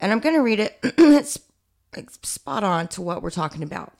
and 0.00 0.12
I'm 0.12 0.20
going 0.20 0.34
to 0.34 0.42
read 0.42 0.60
it. 0.60 0.78
it's, 0.82 1.38
it's 1.94 2.18
spot 2.28 2.62
on 2.62 2.88
to 2.88 3.02
what 3.02 3.22
we're 3.22 3.30
talking 3.30 3.62
about. 3.62 3.92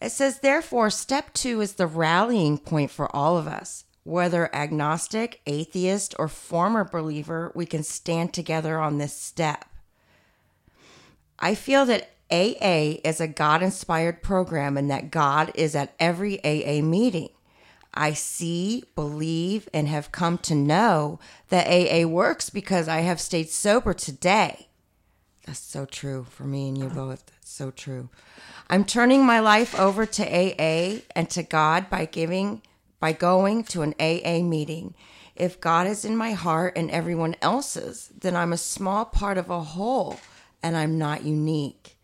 It 0.00 0.10
says, 0.10 0.40
therefore, 0.40 0.90
step 0.90 1.32
two 1.32 1.60
is 1.60 1.74
the 1.74 1.86
rallying 1.86 2.58
point 2.58 2.90
for 2.90 3.14
all 3.14 3.38
of 3.38 3.46
us. 3.46 3.84
Whether 4.06 4.54
agnostic, 4.54 5.40
atheist, 5.48 6.14
or 6.16 6.28
former 6.28 6.84
believer, 6.84 7.50
we 7.56 7.66
can 7.66 7.82
stand 7.82 8.32
together 8.32 8.78
on 8.78 8.98
this 8.98 9.12
step. 9.12 9.64
I 11.40 11.56
feel 11.56 11.84
that 11.86 12.12
AA 12.30 13.00
is 13.02 13.20
a 13.20 13.26
God 13.26 13.64
inspired 13.64 14.22
program 14.22 14.76
and 14.76 14.88
that 14.92 15.10
God 15.10 15.50
is 15.56 15.74
at 15.74 15.92
every 15.98 16.38
AA 16.44 16.84
meeting. 16.84 17.30
I 17.94 18.12
see, 18.12 18.84
believe, 18.94 19.68
and 19.74 19.88
have 19.88 20.12
come 20.12 20.38
to 20.38 20.54
know 20.54 21.18
that 21.48 21.66
AA 21.66 22.06
works 22.06 22.48
because 22.48 22.86
I 22.86 23.00
have 23.00 23.20
stayed 23.20 23.50
sober 23.50 23.92
today. 23.92 24.68
That's 25.46 25.58
so 25.58 25.84
true 25.84 26.28
for 26.30 26.44
me 26.44 26.68
and 26.68 26.78
you 26.78 26.86
both. 26.90 27.26
That's 27.26 27.50
so 27.50 27.72
true. 27.72 28.08
I'm 28.70 28.84
turning 28.84 29.26
my 29.26 29.40
life 29.40 29.76
over 29.76 30.06
to 30.06 30.22
AA 30.22 31.00
and 31.16 31.28
to 31.30 31.42
God 31.42 31.90
by 31.90 32.04
giving 32.04 32.62
by 33.00 33.12
going 33.12 33.64
to 33.64 33.82
an 33.82 33.94
AA 34.00 34.42
meeting. 34.42 34.94
If 35.34 35.60
God 35.60 35.86
is 35.86 36.04
in 36.04 36.16
my 36.16 36.32
heart 36.32 36.76
and 36.76 36.90
everyone 36.90 37.36
else's, 37.42 38.10
then 38.18 38.34
I'm 38.34 38.52
a 38.52 38.58
small 38.58 39.04
part 39.04 39.38
of 39.38 39.50
a 39.50 39.62
whole 39.62 40.18
and 40.62 40.76
I'm 40.76 40.98
not 40.98 41.24
unique. 41.24 41.96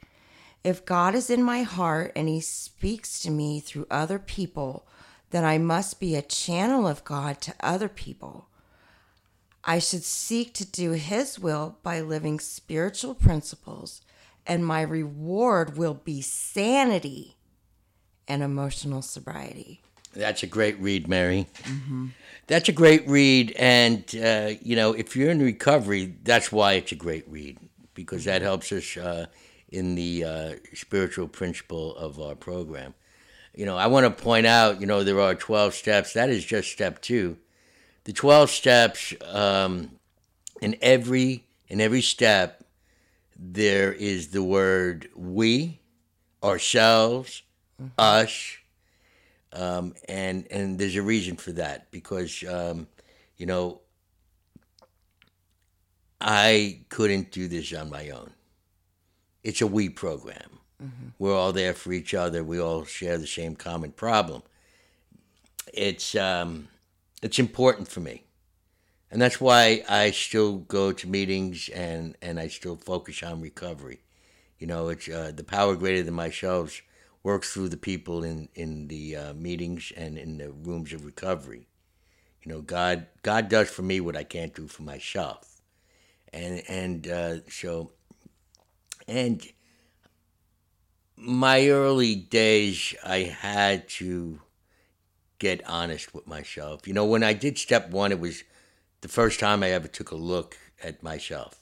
If 0.63 0.85
God 0.85 1.15
is 1.15 1.31
in 1.31 1.43
my 1.43 1.63
heart 1.63 2.13
and 2.15 2.29
He 2.29 2.41
speaks 2.41 3.21
to 3.21 3.31
me 3.31 3.59
through 3.59 3.87
other 3.91 4.19
people, 4.19 4.87
then 5.31 5.45
I 5.45 5.59
must 5.59 5.99
be 5.99 6.15
a 6.15 6.23
channel 6.23 6.87
of 6.87 7.05
God 7.05 7.41
to 7.43 7.55
other 7.61 7.89
people. 7.89 8.49
I 9.65 9.79
should 9.79 10.05
seek 10.05 10.55
to 10.55 10.67
do 10.67 10.93
His 10.93 11.39
will 11.39 11.79
by 11.83 12.01
living 12.01 12.39
spiritual 12.39 13.15
principles, 13.15 14.03
and 14.47 14.67
my 14.67 14.83
reward 14.83 15.77
will 15.77 15.95
be 15.95 16.21
sanity 16.21 17.37
and 18.29 18.43
emotional 18.43 19.03
sobriety. 19.03 19.83
That's 20.13 20.43
a 20.43 20.47
great 20.47 20.79
read, 20.79 21.09
Mary. 21.09 21.47
That's 22.47 22.69
a 22.69 22.73
great 22.73 23.09
read, 23.09 23.53
and 23.59 24.05
uh, 24.23 24.53
you 24.61 24.77
know, 24.77 24.93
if 24.93 25.17
you're 25.17 25.31
in 25.31 25.41
recovery, 25.41 26.15
that's 26.23 26.53
why 26.53 26.75
it's 26.75 26.93
a 26.93 26.97
great 26.97 27.27
read 27.29 27.59
because 27.95 28.25
that 28.25 28.43
helps 28.43 28.73
us 28.73 28.97
uh, 28.97 29.27
in 29.69 29.95
the 29.95 30.25
uh, 30.25 30.53
spiritual 30.75 31.29
principle 31.29 31.95
of 31.97 32.21
our 32.21 32.35
program. 32.35 32.95
You 33.55 33.67
know, 33.67 33.77
I 33.77 33.87
want 33.87 34.05
to 34.05 34.23
point 34.23 34.47
out, 34.47 34.81
you 34.81 34.87
know, 34.87 35.05
there 35.05 35.21
are 35.21 35.35
12 35.35 35.75
steps. 35.75 36.15
That 36.15 36.31
is 36.31 36.45
just 36.45 36.71
step 36.73 37.03
two. 37.03 37.37
The 38.05 38.13
12 38.13 38.51
steps, 38.51 39.15
um, 39.31 39.93
in 40.61 40.77
every 40.81 41.45
in 41.69 41.81
every 41.81 42.03
step, 42.03 42.65
there 43.37 43.93
is 43.93 44.29
the 44.29 44.43
word 44.43 45.09
we, 45.15 45.81
ourselves, 46.43 47.43
us, 47.99 48.59
um, 49.53 49.95
and 50.09 50.47
and 50.51 50.79
there's 50.79 50.97
a 50.97 51.03
reason 51.03 51.37
for 51.37 51.53
that 51.53 51.91
because 51.91 52.45
um, 52.49 52.87
you 53.37 53.47
know 53.47 53.81
I 56.21 56.81
couldn't 56.89 57.31
do 57.33 57.49
this 57.49 57.75
on 57.75 57.91
my 57.91 58.11
own. 58.11 58.31
It's 59.43 59.61
a 59.61 59.67
we 59.67 59.89
program. 59.89 60.61
We're 61.19 61.37
all 61.37 61.53
there 61.53 61.75
for 61.75 61.93
each 61.93 62.13
other. 62.13 62.43
We 62.43 62.61
all 62.61 62.85
share 62.85 63.17
the 63.17 63.27
same 63.27 63.55
common 63.55 63.93
problem. 63.93 64.43
It's 65.73 66.17
um, 66.17 66.69
it's 67.23 67.39
important 67.39 67.89
for 67.89 68.01
me, 68.01 68.25
and 69.11 69.23
that's 69.23 69.41
why 69.41 69.85
I 69.89 70.11
still 70.11 70.59
go 70.59 70.93
to 70.93 71.09
meetings 71.09 71.69
and 71.69 72.17
and 72.21 72.41
I 72.41 72.49
still 72.49 72.77
focus 72.77 73.23
on 73.23 73.41
recovery. 73.41 74.01
You 74.59 74.67
know, 74.67 74.89
it's 74.89 75.09
uh, 75.09 75.33
the 75.35 75.45
power 75.45 75.77
greater 75.77 76.03
than 76.03 76.15
myself 76.15 76.83
works 77.23 77.53
through 77.53 77.69
the 77.69 77.77
people 77.77 78.25
in 78.25 78.49
in 78.55 78.89
the 78.89 79.17
uh, 79.17 79.35
meetings 79.35 79.93
and 79.97 80.19
in 80.19 80.39
the 80.39 80.51
rooms 80.51 80.93
of 80.93 81.05
recovery. 81.05 81.67
You 82.43 82.53
know, 82.53 82.61
God 82.61 83.07
God 83.23 83.49
does 83.49 83.71
for 83.71 83.83
me 83.83 84.01
what 84.01 84.17
I 84.17 84.25
can't 84.25 84.55
do 84.55 84.67
for 84.67 84.83
myself, 84.83 85.61
and 86.33 86.63
and 86.69 87.09
uh, 87.09 87.37
so 87.49 87.93
and 89.07 89.47
my 91.17 91.69
early 91.69 92.17
days, 92.17 92.95
I 93.05 93.19
had 93.19 93.89
to 93.91 94.41
get 95.39 95.67
honest 95.69 96.15
with 96.15 96.27
myself. 96.27 96.87
You 96.87 96.95
know, 96.95 97.05
when 97.05 97.23
I 97.23 97.33
did 97.33 97.59
step 97.59 97.91
one, 97.91 98.13
it 98.13 98.21
was 98.21 98.43
the 99.03 99.09
first 99.09 99.39
time 99.39 99.63
I 99.63 99.71
ever 99.71 99.89
took 99.89 100.11
a 100.11 100.17
look 100.17 100.57
at 100.83 101.03
myself. 101.03 101.59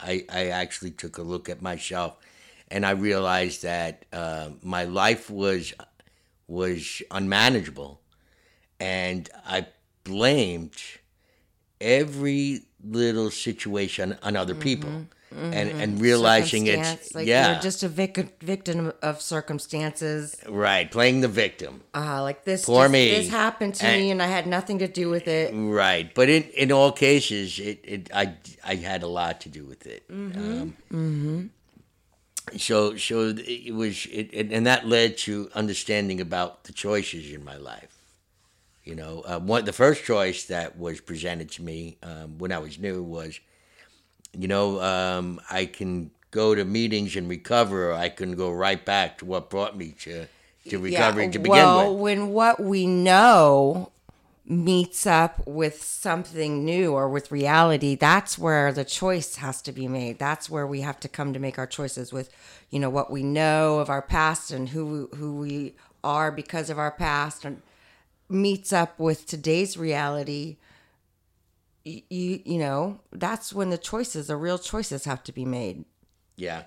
I, 0.00 0.24
I 0.30 0.46
actually 0.46 0.92
took 0.92 1.18
a 1.18 1.22
look 1.22 1.48
at 1.48 1.60
myself 1.60 2.16
and 2.70 2.84
I 2.86 2.90
realized 2.92 3.62
that 3.62 4.04
uh, 4.12 4.50
my 4.62 4.84
life 4.84 5.30
was 5.30 5.72
was 6.46 7.02
unmanageable, 7.10 8.00
and 8.80 9.28
I 9.46 9.66
blamed 10.04 10.72
every 11.80 12.62
little 12.84 13.30
situation 13.30 14.16
on 14.22 14.36
other 14.36 14.54
people, 14.54 15.06
and 15.30 15.68
and 15.82 16.00
realizing 16.00 16.66
it's 16.66 17.14
like 17.14 17.26
yeah. 17.26 17.52
you're 17.52 17.60
just 17.60 17.82
a 17.82 17.88
vic- 17.88 18.40
victim 18.42 18.92
of 19.02 19.20
circumstances. 19.20 20.36
right 20.48 20.90
playing 20.90 21.20
the 21.20 21.28
victim. 21.28 21.82
Uh, 21.94 22.22
like 22.22 22.44
this, 22.44 22.64
Poor 22.64 22.84
just- 22.84 22.92
me. 22.92 23.10
this 23.10 23.28
happened 23.28 23.74
to 23.76 23.86
And- 23.86 24.00
me, 24.02 24.10
and 24.10 24.22
I 24.22 24.26
had 24.26 24.46
nothing 24.46 24.78
to 24.78 24.88
do 24.88 25.10
with 25.10 25.28
it. 25.28 25.52
right 25.54 26.14
but 26.14 26.28
in 26.28 26.44
in 26.62 26.72
all 26.72 26.92
cases 26.92 27.58
it, 27.58 27.80
it 27.84 28.10
I 28.14 28.34
I 28.64 28.76
had 28.76 29.02
a 29.02 29.08
lot 29.08 29.40
to 29.42 29.48
do 29.48 29.64
with 29.66 29.86
it. 29.86 30.02
Um, 30.10 30.74
so 32.60 32.96
so 32.96 33.34
it 33.36 33.74
was 33.74 34.06
it, 34.06 34.30
it 34.32 34.52
and 34.52 34.66
that 34.66 34.86
led 34.86 35.16
to 35.16 35.50
understanding 35.54 36.20
about 36.20 36.64
the 36.64 36.72
choices 36.72 37.32
in 37.32 37.44
my 37.44 37.56
life 37.56 37.98
you 38.84 38.94
know 38.94 39.22
uh, 39.26 39.38
one 39.38 39.64
the 39.64 39.72
first 39.72 40.04
choice 40.04 40.44
that 40.44 40.78
was 40.78 41.00
presented 41.00 41.50
to 41.50 41.62
me 41.62 41.98
um, 42.02 42.38
when 42.38 42.52
I 42.52 42.58
was 42.58 42.78
new 42.78 43.02
was 43.02 43.38
you 44.32 44.48
know 44.48 44.80
um, 44.80 45.40
I 45.50 45.66
can 45.66 46.10
go 46.30 46.54
to 46.54 46.64
meetings 46.64 47.16
and 47.16 47.28
recover 47.28 47.90
or 47.90 47.94
I 47.94 48.08
can 48.08 48.34
go 48.36 48.50
right 48.50 48.84
back 48.84 49.18
to 49.18 49.24
what 49.24 49.50
brought 49.50 49.76
me 49.76 49.94
to 50.00 50.26
to 50.68 50.78
recovery 50.78 51.30
to 51.30 51.38
begin 51.38 51.52
with. 51.52 51.64
well, 51.64 51.92
with 51.94 52.00
when 52.02 52.28
what 52.30 52.60
we 52.60 52.86
know 52.86 53.90
meets 54.48 55.06
up 55.06 55.46
with 55.46 55.82
something 55.82 56.64
new 56.64 56.92
or 56.94 57.08
with 57.08 57.30
reality, 57.30 57.94
that's 57.94 58.38
where 58.38 58.72
the 58.72 58.84
choice 58.84 59.36
has 59.36 59.60
to 59.60 59.72
be 59.72 59.86
made. 59.86 60.18
That's 60.18 60.48
where 60.48 60.66
we 60.66 60.80
have 60.80 60.98
to 61.00 61.08
come 61.08 61.34
to 61.34 61.38
make 61.38 61.58
our 61.58 61.66
choices 61.66 62.12
with, 62.12 62.30
you 62.70 62.80
know, 62.80 62.88
what 62.88 63.10
we 63.10 63.22
know 63.22 63.78
of 63.78 63.90
our 63.90 64.00
past 64.00 64.50
and 64.50 64.70
who 64.70 65.10
who 65.16 65.36
we 65.36 65.74
are 66.02 66.32
because 66.32 66.70
of 66.70 66.78
our 66.78 66.90
past 66.90 67.44
and 67.44 67.60
meets 68.30 68.72
up 68.72 68.98
with 68.98 69.26
today's 69.26 69.76
reality. 69.76 70.56
You, 71.84 72.40
you 72.44 72.58
know, 72.58 73.00
that's 73.12 73.52
when 73.52 73.70
the 73.70 73.78
choices, 73.78 74.28
the 74.28 74.36
real 74.36 74.58
choices 74.58 75.04
have 75.04 75.22
to 75.24 75.32
be 75.32 75.44
made. 75.44 75.84
Yeah. 76.36 76.64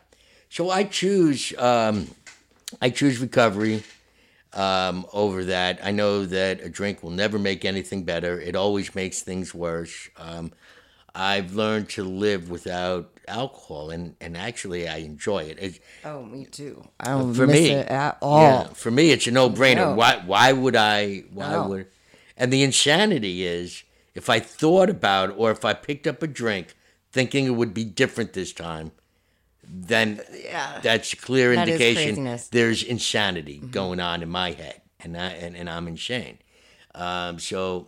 So 0.50 0.70
I 0.70 0.84
choose 0.84 1.54
um, 1.58 2.10
I 2.80 2.92
choose 2.92 3.18
recovery 3.20 3.84
um, 4.54 5.06
over 5.14 5.46
that. 5.46 5.80
I 5.84 5.92
know 5.92 6.26
that 6.26 6.62
a 6.62 6.70
drink 6.70 7.04
will 7.04 7.12
never 7.12 7.40
make 7.40 7.66
anything 7.66 8.04
better. 8.04 8.40
It 8.40 8.56
always 8.56 8.94
makes 8.96 9.22
things 9.22 9.54
worse. 9.54 10.10
Um, 10.18 10.52
I've 11.14 11.56
learned 11.56 11.90
to 11.90 12.04
live 12.04 12.50
without 12.50 13.12
alcohol, 13.28 13.90
and, 13.90 14.16
and 14.22 14.38
actually 14.38 14.88
I 14.88 14.98
enjoy 14.98 15.44
it. 15.44 15.60
it 15.60 15.80
Oh, 16.06 16.24
me 16.24 16.46
too. 16.46 16.84
I 17.00 17.10
don't 17.10 17.34
for 17.34 17.48
miss 17.48 17.62
me, 17.62 17.70
it 17.72 17.88
at 17.88 18.18
all. 18.22 18.40
yeah, 18.40 18.64
for 18.74 18.92
me, 18.92 19.12
it's 19.12 19.28
a 19.28 19.32
no 19.32 19.50
brainer. 19.50 19.90
No. 19.90 19.96
Why 19.96 20.22
why 20.26 20.54
would 20.54 20.76
I? 20.76 21.24
Why 21.34 21.52
No. 21.52 21.68
would? 21.68 21.88
And 22.38 22.52
the 22.52 22.64
insanity 22.64 23.44
is 23.44 23.84
if 24.16 24.30
I 24.30 24.40
thought 24.40 24.90
about 24.90 25.36
or 25.38 25.52
if 25.52 25.64
I 25.66 25.74
picked 25.74 26.08
up 26.08 26.24
a 26.24 26.28
drink 26.28 26.76
thinking 27.12 27.46
it 27.46 27.52
would 27.52 27.74
be 27.74 27.84
different 27.84 28.34
this 28.34 28.54
time, 28.54 28.92
then 29.74 30.22
Yeah. 30.34 30.80
that's 30.84 31.14
a 31.14 31.16
clear 31.16 31.56
That 31.56 31.70
indication 31.70 32.38
there's 32.52 32.84
insanity 32.84 33.58
going 33.72 34.00
on 34.02 34.22
in 34.22 34.30
my 34.30 34.52
head, 34.52 34.82
and 35.00 35.16
I 35.18 35.30
and, 35.30 35.56
and 35.56 35.70
I'm 35.70 35.88
insane. 35.88 36.40
Um, 36.94 37.40
so 37.40 37.88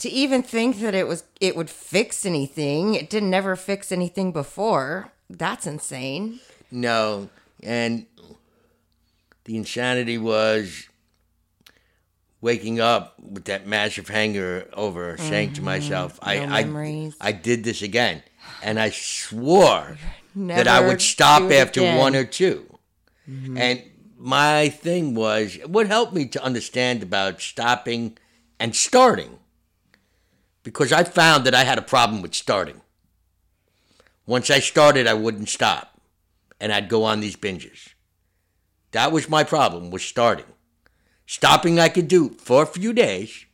to 0.00 0.10
even 0.10 0.42
think 0.42 0.80
that 0.80 0.94
it 0.94 1.08
was 1.08 1.24
it 1.40 1.56
would 1.56 1.70
fix 1.70 2.26
anything 2.26 2.94
it 2.94 3.08
didn't 3.08 3.30
never 3.30 3.56
fix 3.56 3.90
anything 3.90 4.30
before 4.30 5.10
that's 5.30 5.66
insane 5.66 6.38
no, 6.70 7.30
and 7.62 8.04
the 9.44 9.56
insanity 9.56 10.18
was 10.18 10.88
waking 12.40 12.80
up 12.80 13.14
with 13.20 13.44
that 13.44 13.66
massive 13.66 14.08
hangover, 14.08 15.16
saying 15.16 15.52
to 15.54 15.62
myself, 15.62 16.18
I, 16.20 16.36
Mm-hmm. 16.36 16.50
No 16.50 16.54
I, 16.56 16.64
memories. 16.64 17.16
I 17.20 17.32
did 17.32 17.62
this 17.64 17.82
again. 17.82 18.22
And 18.62 18.78
I 18.80 18.90
swore 18.90 19.96
that 20.36 20.68
I 20.68 20.86
would 20.86 21.00
stop 21.00 21.50
after 21.50 21.80
again. 21.80 21.94
Mm-hmm. 21.94 22.00
one 22.00 22.16
or 22.16 22.24
2 22.24 22.78
And 23.56 23.82
my 24.18 24.68
thing 24.68 25.14
was, 25.14 25.58
what 25.66 25.86
helped 25.86 26.12
me 26.12 26.26
to 26.26 26.42
understand 26.42 27.02
about 27.02 27.40
stopping 27.40 28.18
and 28.60 28.76
starting, 28.76 29.38
because 30.62 30.92
I 30.92 31.04
found 31.04 31.44
that 31.44 31.54
I 31.54 31.64
had 31.64 31.78
a 31.78 31.82
problem 31.82 32.22
with 32.22 32.34
starting. 32.34 32.82
Once 34.26 34.50
I 34.50 34.58
started, 34.58 35.06
I 35.06 35.14
wouldn't 35.14 35.48
stop, 35.48 36.00
and 36.60 36.72
I'd 36.72 36.88
go 36.88 37.04
on 37.04 37.20
these 37.20 37.36
binges. 37.36 37.94
That 38.92 39.12
was 39.12 39.28
my 39.28 39.44
problem, 39.44 39.90
was 39.90 40.02
starting. 40.02 40.46
Stopping 41.26 41.78
I 41.78 41.88
could 41.88 42.08
do 42.08 42.30
for 42.30 42.62
a 42.62 42.66
few 42.66 42.92
days, 42.92 43.46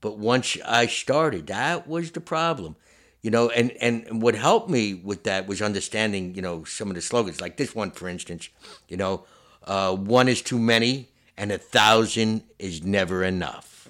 but 0.00 0.18
once 0.18 0.56
I 0.64 0.86
started, 0.86 1.46
that 1.48 1.86
was 1.86 2.10
the 2.12 2.20
problem. 2.20 2.76
You 3.22 3.30
know, 3.32 3.50
and, 3.50 3.72
and 3.80 4.22
what 4.22 4.34
helped 4.36 4.70
me 4.70 4.94
with 4.94 5.24
that 5.24 5.46
was 5.48 5.60
understanding, 5.60 6.34
you 6.36 6.42
know, 6.42 6.62
some 6.64 6.88
of 6.88 6.94
the 6.94 7.02
slogans, 7.02 7.40
like 7.40 7.56
this 7.56 7.74
one, 7.74 7.90
for 7.90 8.08
instance, 8.08 8.48
you 8.88 8.96
know, 8.96 9.24
uh, 9.64 9.94
one 9.94 10.28
is 10.28 10.40
too 10.40 10.58
many 10.58 11.08
and 11.36 11.50
a 11.50 11.58
thousand 11.58 12.42
is 12.58 12.84
never 12.84 13.24
enough. 13.24 13.88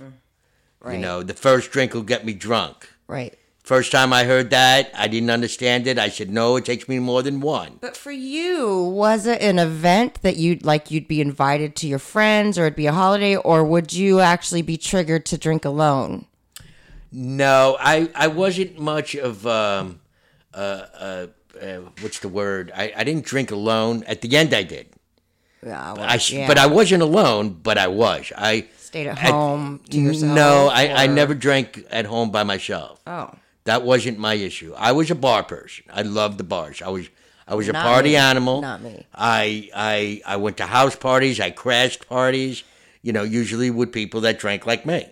right 0.80 0.94
You 0.94 0.98
know, 0.98 1.22
the 1.22 1.34
first 1.34 1.70
drink 1.72 1.92
will 1.94 2.02
get 2.02 2.24
me 2.24 2.32
drunk. 2.32 2.88
right 3.06 3.34
First 3.62 3.92
time 3.92 4.14
I 4.14 4.24
heard 4.24 4.48
that, 4.48 4.90
I 4.94 5.08
didn't 5.08 5.28
understand 5.28 5.86
it. 5.86 5.98
I 5.98 6.08
said, 6.08 6.30
no, 6.30 6.56
it 6.56 6.64
takes 6.64 6.88
me 6.88 6.98
more 7.00 7.22
than 7.22 7.40
one. 7.42 7.76
but 7.82 7.98
for 7.98 8.10
you 8.10 8.78
was 8.82 9.26
it 9.26 9.42
an 9.42 9.58
event 9.58 10.22
that 10.22 10.36
you'd 10.36 10.64
like 10.64 10.90
you'd 10.90 11.06
be 11.06 11.20
invited 11.20 11.76
to 11.76 11.86
your 11.86 11.98
friends 11.98 12.58
or 12.58 12.62
it'd 12.62 12.76
be 12.76 12.86
a 12.86 12.92
holiday 12.94 13.36
or 13.36 13.62
would 13.62 13.92
you 13.92 14.20
actually 14.20 14.62
be 14.62 14.78
triggered 14.78 15.26
to 15.26 15.36
drink 15.36 15.66
alone 15.66 16.24
No, 17.10 17.76
I, 17.80 18.10
I 18.14 18.28
wasn't 18.28 18.78
much 18.78 19.14
of 19.14 19.46
um, 19.46 20.00
uh, 20.52 20.56
uh, 20.56 21.26
uh, 21.60 21.80
what's 22.00 22.18
the 22.20 22.28
word? 22.28 22.70
I, 22.74 22.92
I 22.96 23.04
didn't 23.04 23.24
drink 23.24 23.50
alone. 23.50 24.04
At 24.04 24.20
the 24.20 24.36
end, 24.36 24.52
I 24.52 24.62
did. 24.62 24.88
Yeah, 25.64 25.94
well, 25.94 26.04
I 26.08 26.20
yeah. 26.28 26.46
but 26.46 26.58
I 26.58 26.66
wasn't 26.66 27.02
alone. 27.02 27.50
But 27.62 27.78
I 27.78 27.88
was. 27.88 28.32
I 28.36 28.66
stayed 28.76 29.06
at 29.08 29.18
home 29.18 29.80
to 29.90 29.98
yourself. 30.00 30.34
no, 30.34 30.68
I, 30.72 31.04
I 31.04 31.06
never 31.08 31.34
drank 31.34 31.84
at 31.90 32.06
home 32.06 32.30
by 32.30 32.44
myself. 32.44 33.00
Oh, 33.06 33.32
That 33.64 33.82
wasn't 33.82 34.18
my 34.18 34.34
issue. 34.34 34.72
I 34.76 34.92
was 34.92 35.10
a 35.10 35.14
bar 35.16 35.42
person. 35.42 35.84
I 35.92 36.02
loved 36.02 36.38
the 36.38 36.44
bars. 36.44 36.80
I 36.82 36.88
was 36.90 37.08
I 37.46 37.54
was 37.54 37.66
a 37.68 37.72
Not 37.72 37.84
party 37.86 38.10
me. 38.10 38.16
animal. 38.16 38.60
Not 38.60 38.82
me. 38.82 39.04
I 39.14 39.68
I 39.74 40.22
I 40.26 40.36
went 40.36 40.58
to 40.58 40.66
house 40.66 40.94
parties. 40.94 41.40
I 41.40 41.50
crashed 41.50 42.06
parties. 42.08 42.62
You 43.02 43.12
know, 43.12 43.22
usually 43.24 43.70
with 43.70 43.92
people 43.92 44.20
that 44.22 44.38
drank 44.38 44.64
like 44.66 44.84
me. 44.86 45.06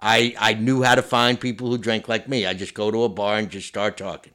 I 0.00 0.34
I 0.38 0.54
knew 0.54 0.82
how 0.82 0.94
to 0.94 1.02
find 1.02 1.40
people 1.40 1.68
who 1.70 1.78
drank 1.78 2.08
like 2.08 2.28
me. 2.28 2.46
I 2.46 2.54
just 2.54 2.74
go 2.74 2.90
to 2.90 3.04
a 3.04 3.08
bar 3.08 3.36
and 3.38 3.50
just 3.50 3.66
start 3.68 3.96
talking. 3.96 4.32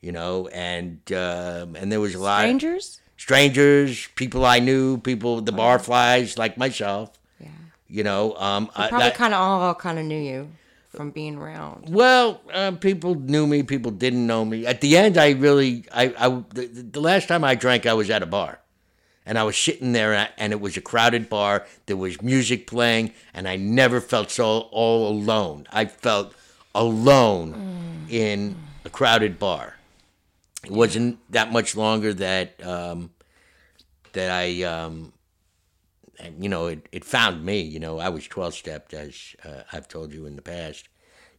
You 0.00 0.12
know, 0.12 0.48
and 0.48 1.00
um, 1.12 1.76
and 1.76 1.90
there 1.92 2.00
was 2.00 2.14
a 2.14 2.18
lot 2.20 2.40
strangers. 2.40 3.00
strangers, 3.16 4.08
people 4.14 4.46
I 4.46 4.58
knew, 4.60 4.96
people 4.98 5.40
the 5.42 5.52
barflies 5.52 6.38
like 6.38 6.56
myself. 6.56 7.18
Yeah, 7.38 7.48
You 7.86 8.04
know, 8.04 8.34
um, 8.36 8.70
I- 8.74 8.88
probably 8.88 9.10
kind 9.10 9.34
of 9.34 9.40
all 9.40 9.74
kind 9.74 9.98
of 9.98 10.06
knew 10.06 10.18
you 10.18 10.48
from 10.88 11.10
being 11.10 11.36
around. 11.36 11.90
Well, 11.90 12.40
uh, 12.52 12.70
people 12.72 13.14
knew 13.14 13.46
me. 13.46 13.62
People 13.62 13.90
didn't 13.90 14.26
know 14.26 14.44
me. 14.44 14.64
At 14.66 14.80
the 14.80 14.96
end, 14.96 15.18
I 15.18 15.30
really, 15.32 15.84
I, 15.92 16.14
I 16.18 16.28
the, 16.54 16.66
the 16.66 17.00
last 17.00 17.28
time 17.28 17.44
I 17.44 17.54
drank, 17.54 17.84
I 17.86 17.92
was 17.92 18.08
at 18.08 18.22
a 18.22 18.26
bar, 18.26 18.59
and 19.30 19.38
I 19.38 19.44
was 19.44 19.56
sitting 19.56 19.92
there, 19.92 20.28
and 20.36 20.52
it 20.52 20.60
was 20.60 20.76
a 20.76 20.80
crowded 20.80 21.28
bar. 21.28 21.64
There 21.86 21.96
was 21.96 22.20
music 22.20 22.66
playing, 22.66 23.12
and 23.32 23.46
I 23.46 23.54
never 23.54 24.00
felt 24.00 24.28
so 24.28 24.62
all 24.72 25.06
alone. 25.06 25.68
I 25.70 25.84
felt 25.84 26.34
alone 26.74 28.08
in 28.10 28.56
a 28.84 28.90
crowded 28.90 29.38
bar. 29.38 29.76
It 30.64 30.72
wasn't 30.72 31.20
that 31.30 31.52
much 31.52 31.76
longer 31.76 32.12
that 32.12 32.66
um, 32.66 33.12
that 34.14 34.32
I. 34.32 34.64
Um, 34.64 35.12
you 36.40 36.48
know, 36.48 36.66
it, 36.66 36.88
it 36.90 37.04
found 37.04 37.44
me. 37.44 37.60
You 37.60 37.78
know, 37.78 38.00
I 38.00 38.08
was 38.08 38.26
12 38.26 38.52
stepped, 38.52 38.92
as 38.94 39.36
uh, 39.44 39.62
I've 39.72 39.86
told 39.86 40.12
you 40.12 40.26
in 40.26 40.34
the 40.34 40.42
past. 40.42 40.88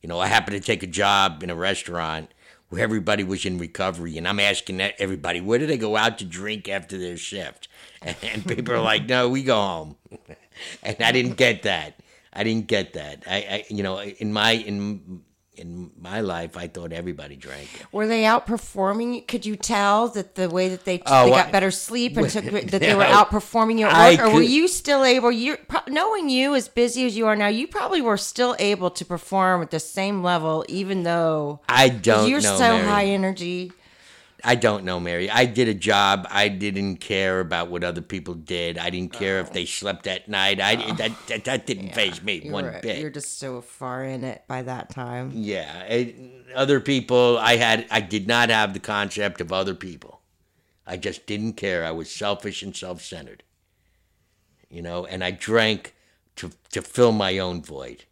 You 0.02 0.08
know, 0.08 0.18
I 0.18 0.28
happened 0.28 0.56
to 0.56 0.66
take 0.66 0.82
a 0.82 0.88
job 0.88 1.44
in 1.44 1.50
a 1.50 1.56
restaurant 1.56 2.32
where 2.70 2.82
everybody 2.82 3.26
was 3.26 3.46
in 3.46 3.58
recovery, 3.58 4.18
and 4.18 4.26
I'm 4.26 4.40
asking 4.40 4.80
everybody, 4.80 5.42
where 5.42 5.60
do 5.60 5.66
they 5.68 5.78
go 5.78 5.98
out 5.98 6.18
to 6.20 6.26
drink 6.26 6.70
after 6.70 6.98
their 6.98 7.18
shift? 7.18 7.68
And, 8.24 8.46
people 8.48 8.74
are 8.74 8.82
like, 8.82 9.08
no, 9.08 9.30
we 9.30 9.44
go 9.44 9.56
home. 9.56 9.96
and 10.84 10.98
I 11.02 11.12
didn't 11.12 11.38
get 11.38 11.64
that. 11.64 12.00
I 12.34 12.44
didn't 12.44 12.68
get 12.68 12.94
that. 12.94 13.24
I, 13.28 13.36
I, 13.36 13.66
you 13.70 13.84
know, 13.84 14.00
in 14.00 14.32
my 14.34 14.52
in 14.52 15.22
in 15.58 15.92
my 16.00 16.22
life, 16.22 16.56
I 16.58 16.68
thought 16.68 16.94
everybody 16.94 17.36
drank. 17.36 17.68
Were 17.92 18.08
they 18.08 18.24
outperforming 18.24 19.16
you? 19.16 19.22
Could 19.22 19.46
you 19.46 19.56
tell 19.56 20.08
that 20.10 20.34
the 20.36 20.50
way 20.50 20.70
that 20.70 20.86
they 20.86 21.04
Oh, 21.06 21.26
they 21.26 21.34
I- 21.34 21.44
got 21.44 21.52
better 21.52 21.70
sleep 21.72 22.18
and 22.18 22.28
took 22.30 22.46
that 22.72 22.80
they 22.80 22.96
were 22.96 23.04
outperforming 23.04 23.78
you 23.78 23.86
I 23.86 24.14
at 24.14 24.20
work, 24.20 24.30
or 24.30 24.36
were 24.36 24.42
you 24.42 24.68
still 24.68 25.04
able? 25.04 25.32
You 25.32 25.58
knowing 25.88 26.30
you 26.30 26.56
as 26.56 26.68
busy 26.70 27.06
as 27.06 27.16
you 27.18 27.28
are 27.28 27.36
now, 27.36 27.48
you 27.48 27.68
probably 27.68 28.02
were 28.02 28.18
still 28.18 28.56
able 28.60 28.90
to 28.92 29.06
perform 29.06 29.62
at 29.62 29.70
the 29.72 29.80
same 29.80 30.24
level, 30.24 30.66
even 30.70 31.04
though 31.04 31.60
I 31.70 31.90
don't 31.90 32.30
you're 32.30 32.42
know. 32.42 32.58
so 32.58 32.74
Mary. 32.78 32.88
high 32.88 33.06
energy. 33.06 33.74
I 34.44 34.56
don't 34.56 34.84
know, 34.84 35.00
Mary. 35.00 35.30
I 35.30 35.46
did 35.46 35.68
a 35.68 35.74
job. 35.74 36.28
I 36.30 36.48
didn't 36.48 36.98
care 36.98 37.40
about 37.40 37.70
what 37.70 37.84
other 37.84 38.02
people 38.02 38.34
did. 38.34 38.78
I 38.78 38.90
didn't 38.90 39.14
care 39.14 39.40
if 39.40 39.50
oh. 39.50 39.54
they 39.54 39.66
slept 39.66 40.08
at 40.08 40.28
night. 40.28 40.60
I 40.60 40.76
oh. 40.76 40.94
that, 40.96 41.12
that, 41.28 41.44
that 41.46 41.66
didn't 41.66 41.94
faze 41.94 42.22
me 42.22 42.42
You 42.44 42.52
one 42.52 42.66
were, 42.66 42.80
bit. 42.82 43.00
You're 43.00 43.10
just 43.10 43.40
so 43.40 43.62
far 43.62 44.04
in 44.04 44.24
it 44.24 44.44
by 44.48 44.62
that 44.64 44.90
time. 44.90 45.32
Yeah, 45.34 45.84
it, 45.84 46.16
other 46.56 46.80
people. 46.80 47.38
I 47.38 47.58
had. 47.58 47.86
I 47.92 48.02
did 48.02 48.28
not 48.28 48.50
have 48.50 48.74
the 48.74 48.80
concept 48.80 49.42
of 49.42 49.52
other 49.52 49.76
people. 49.76 50.22
I 50.86 50.98
just 50.98 51.26
didn't 51.26 51.54
care. 51.54 51.86
I 51.86 51.92
was 51.92 52.10
selfish 52.10 52.64
and 52.64 52.76
self-centered. 52.76 53.44
You 54.70 54.82
know, 54.82 55.06
and 55.06 55.24
I 55.24 55.32
drank 55.32 55.94
to 56.38 56.52
to 56.72 56.82
fill 56.82 57.12
my 57.12 57.38
own 57.38 57.62
void. 57.62 58.06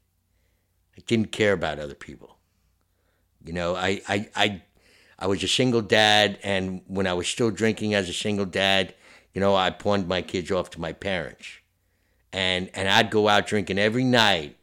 I 0.98 1.02
didn't 1.08 1.32
care 1.32 1.54
about 1.54 1.80
other 1.80 1.96
people. 1.96 2.38
You 3.44 3.54
know, 3.54 3.76
I 3.76 4.02
I 4.08 4.30
I, 4.36 4.62
I 5.20 5.28
was 5.28 5.44
a 5.44 5.48
single 5.50 5.82
dad, 5.82 6.40
and 6.44 6.82
when 6.88 7.06
I 7.06 7.14
was 7.14 7.28
still 7.28 7.52
drinking 7.52 7.94
as 7.94 8.08
a 8.08 8.14
single 8.14 8.46
dad, 8.46 8.96
you 9.34 9.42
know, 9.42 9.54
I 9.54 9.70
pawned 9.70 10.08
my 10.08 10.22
kids 10.22 10.50
off 10.50 10.70
to 10.72 10.82
my 10.82 10.94
parents, 10.94 11.46
and 12.32 12.70
and 12.74 12.88
I'd 12.88 13.12
go 13.12 13.28
out 13.28 13.46
drinking 13.46 13.78
every 13.78 14.06
night. 14.06 14.56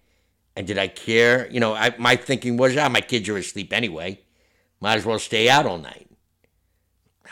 And 0.56 0.66
did 0.66 0.78
I 0.78 0.88
care? 0.88 1.46
You 1.50 1.60
know, 1.60 1.74
I, 1.74 1.94
my 1.98 2.16
thinking 2.16 2.56
was, 2.56 2.74
ah, 2.78 2.88
my 2.88 3.02
kids 3.02 3.28
are 3.28 3.36
asleep 3.36 3.74
anyway. 3.74 4.20
Might 4.80 4.96
as 4.96 5.04
well 5.04 5.18
stay 5.18 5.50
out 5.50 5.66
all 5.66 5.76
night. 5.76 6.08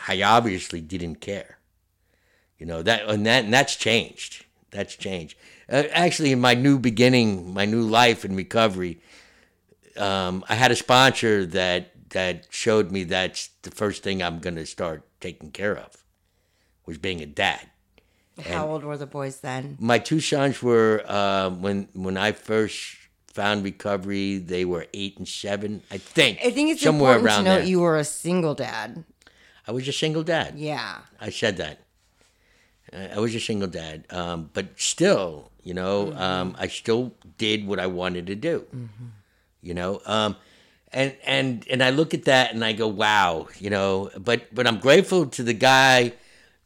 I 0.07 0.21
obviously 0.21 0.79
didn't 0.79 1.15
care. 1.15 1.57
You 2.59 2.67
know 2.67 2.83
that, 2.83 3.09
and 3.09 3.25
that, 3.25 3.45
and 3.45 3.53
that's 3.53 3.75
changed. 3.75 4.45
That's 4.69 4.95
changed. 4.95 5.35
Uh, 5.67 5.83
actually, 5.91 6.31
in 6.31 6.39
my 6.39 6.53
new 6.53 6.77
beginning, 6.77 7.53
my 7.53 7.65
new 7.65 7.81
life 7.81 8.23
in 8.23 8.35
recovery, 8.35 9.01
um, 9.97 10.43
I 10.47 10.53
had 10.53 10.71
a 10.71 10.75
sponsor 10.75 11.47
that 11.47 11.94
that 12.15 12.47
showed 12.49 12.87
me 12.95 13.03
that's 13.03 13.49
the 13.67 13.71
first 13.81 14.03
thing 14.03 14.23
I'm 14.23 14.39
going 14.39 14.55
to 14.55 14.65
start 14.65 15.03
taking 15.19 15.51
care 15.51 15.75
of, 15.85 15.91
was 16.87 16.97
being 16.97 17.19
a 17.21 17.25
dad 17.25 17.65
How 18.51 18.67
old 18.71 18.83
were 18.87 18.97
the 18.97 19.05
boys 19.19 19.35
then? 19.41 19.75
my 19.79 19.99
two 19.99 20.19
sons 20.19 20.63
were 20.63 21.03
uh, 21.17 21.49
when 21.63 21.87
when 21.93 22.15
I 22.27 22.31
first 22.31 22.79
found 23.27 23.63
recovery. 23.63 24.39
They 24.39 24.63
were 24.65 24.85
eight 24.93 25.15
and 25.19 25.27
seven, 25.27 25.71
I 25.91 25.97
think. 25.99 26.39
I 26.47 26.51
think 26.55 26.71
it's 26.71 26.81
somewhere 26.83 27.15
important 27.19 27.27
to 27.27 27.35
around 27.35 27.43
know 27.45 27.57
there. 27.59 27.67
you 27.71 27.79
were 27.85 27.97
a 27.99 28.03
single 28.23 28.55
dad. 28.55 29.03
I 29.67 29.71
was 29.75 29.87
a 29.87 29.91
single 30.03 30.23
dad. 30.23 30.49
Yeah. 30.55 30.99
I 31.19 31.29
said 31.31 31.57
that. 31.57 31.77
I 33.15 33.19
was 33.19 33.35
a 33.35 33.39
single 33.39 33.67
dad, 33.67 34.05
um, 34.09 34.49
but 34.53 34.65
still, 34.79 35.51
you 35.67 35.73
know, 35.73 35.97
Mm-hmm. 36.07 36.21
um, 36.27 36.47
I 36.63 36.67
still 36.69 37.11
did 37.37 37.67
what 37.67 37.79
I 37.79 37.87
wanted 37.87 38.25
to 38.27 38.35
do. 38.35 38.57
You 39.61 39.73
know, 39.73 39.99
um, 40.05 40.35
and 40.95 41.15
and 41.25 41.65
and 41.69 41.83
I 41.83 41.91
look 41.91 42.13
at 42.13 42.25
that 42.25 42.53
and 42.53 42.65
I 42.65 42.73
go, 42.73 42.87
wow, 42.87 43.47
you 43.59 43.69
know. 43.69 44.09
But 44.17 44.53
but 44.55 44.65
I'm 44.65 44.79
grateful 44.79 45.27
to 45.27 45.43
the 45.43 45.53
guy 45.53 46.13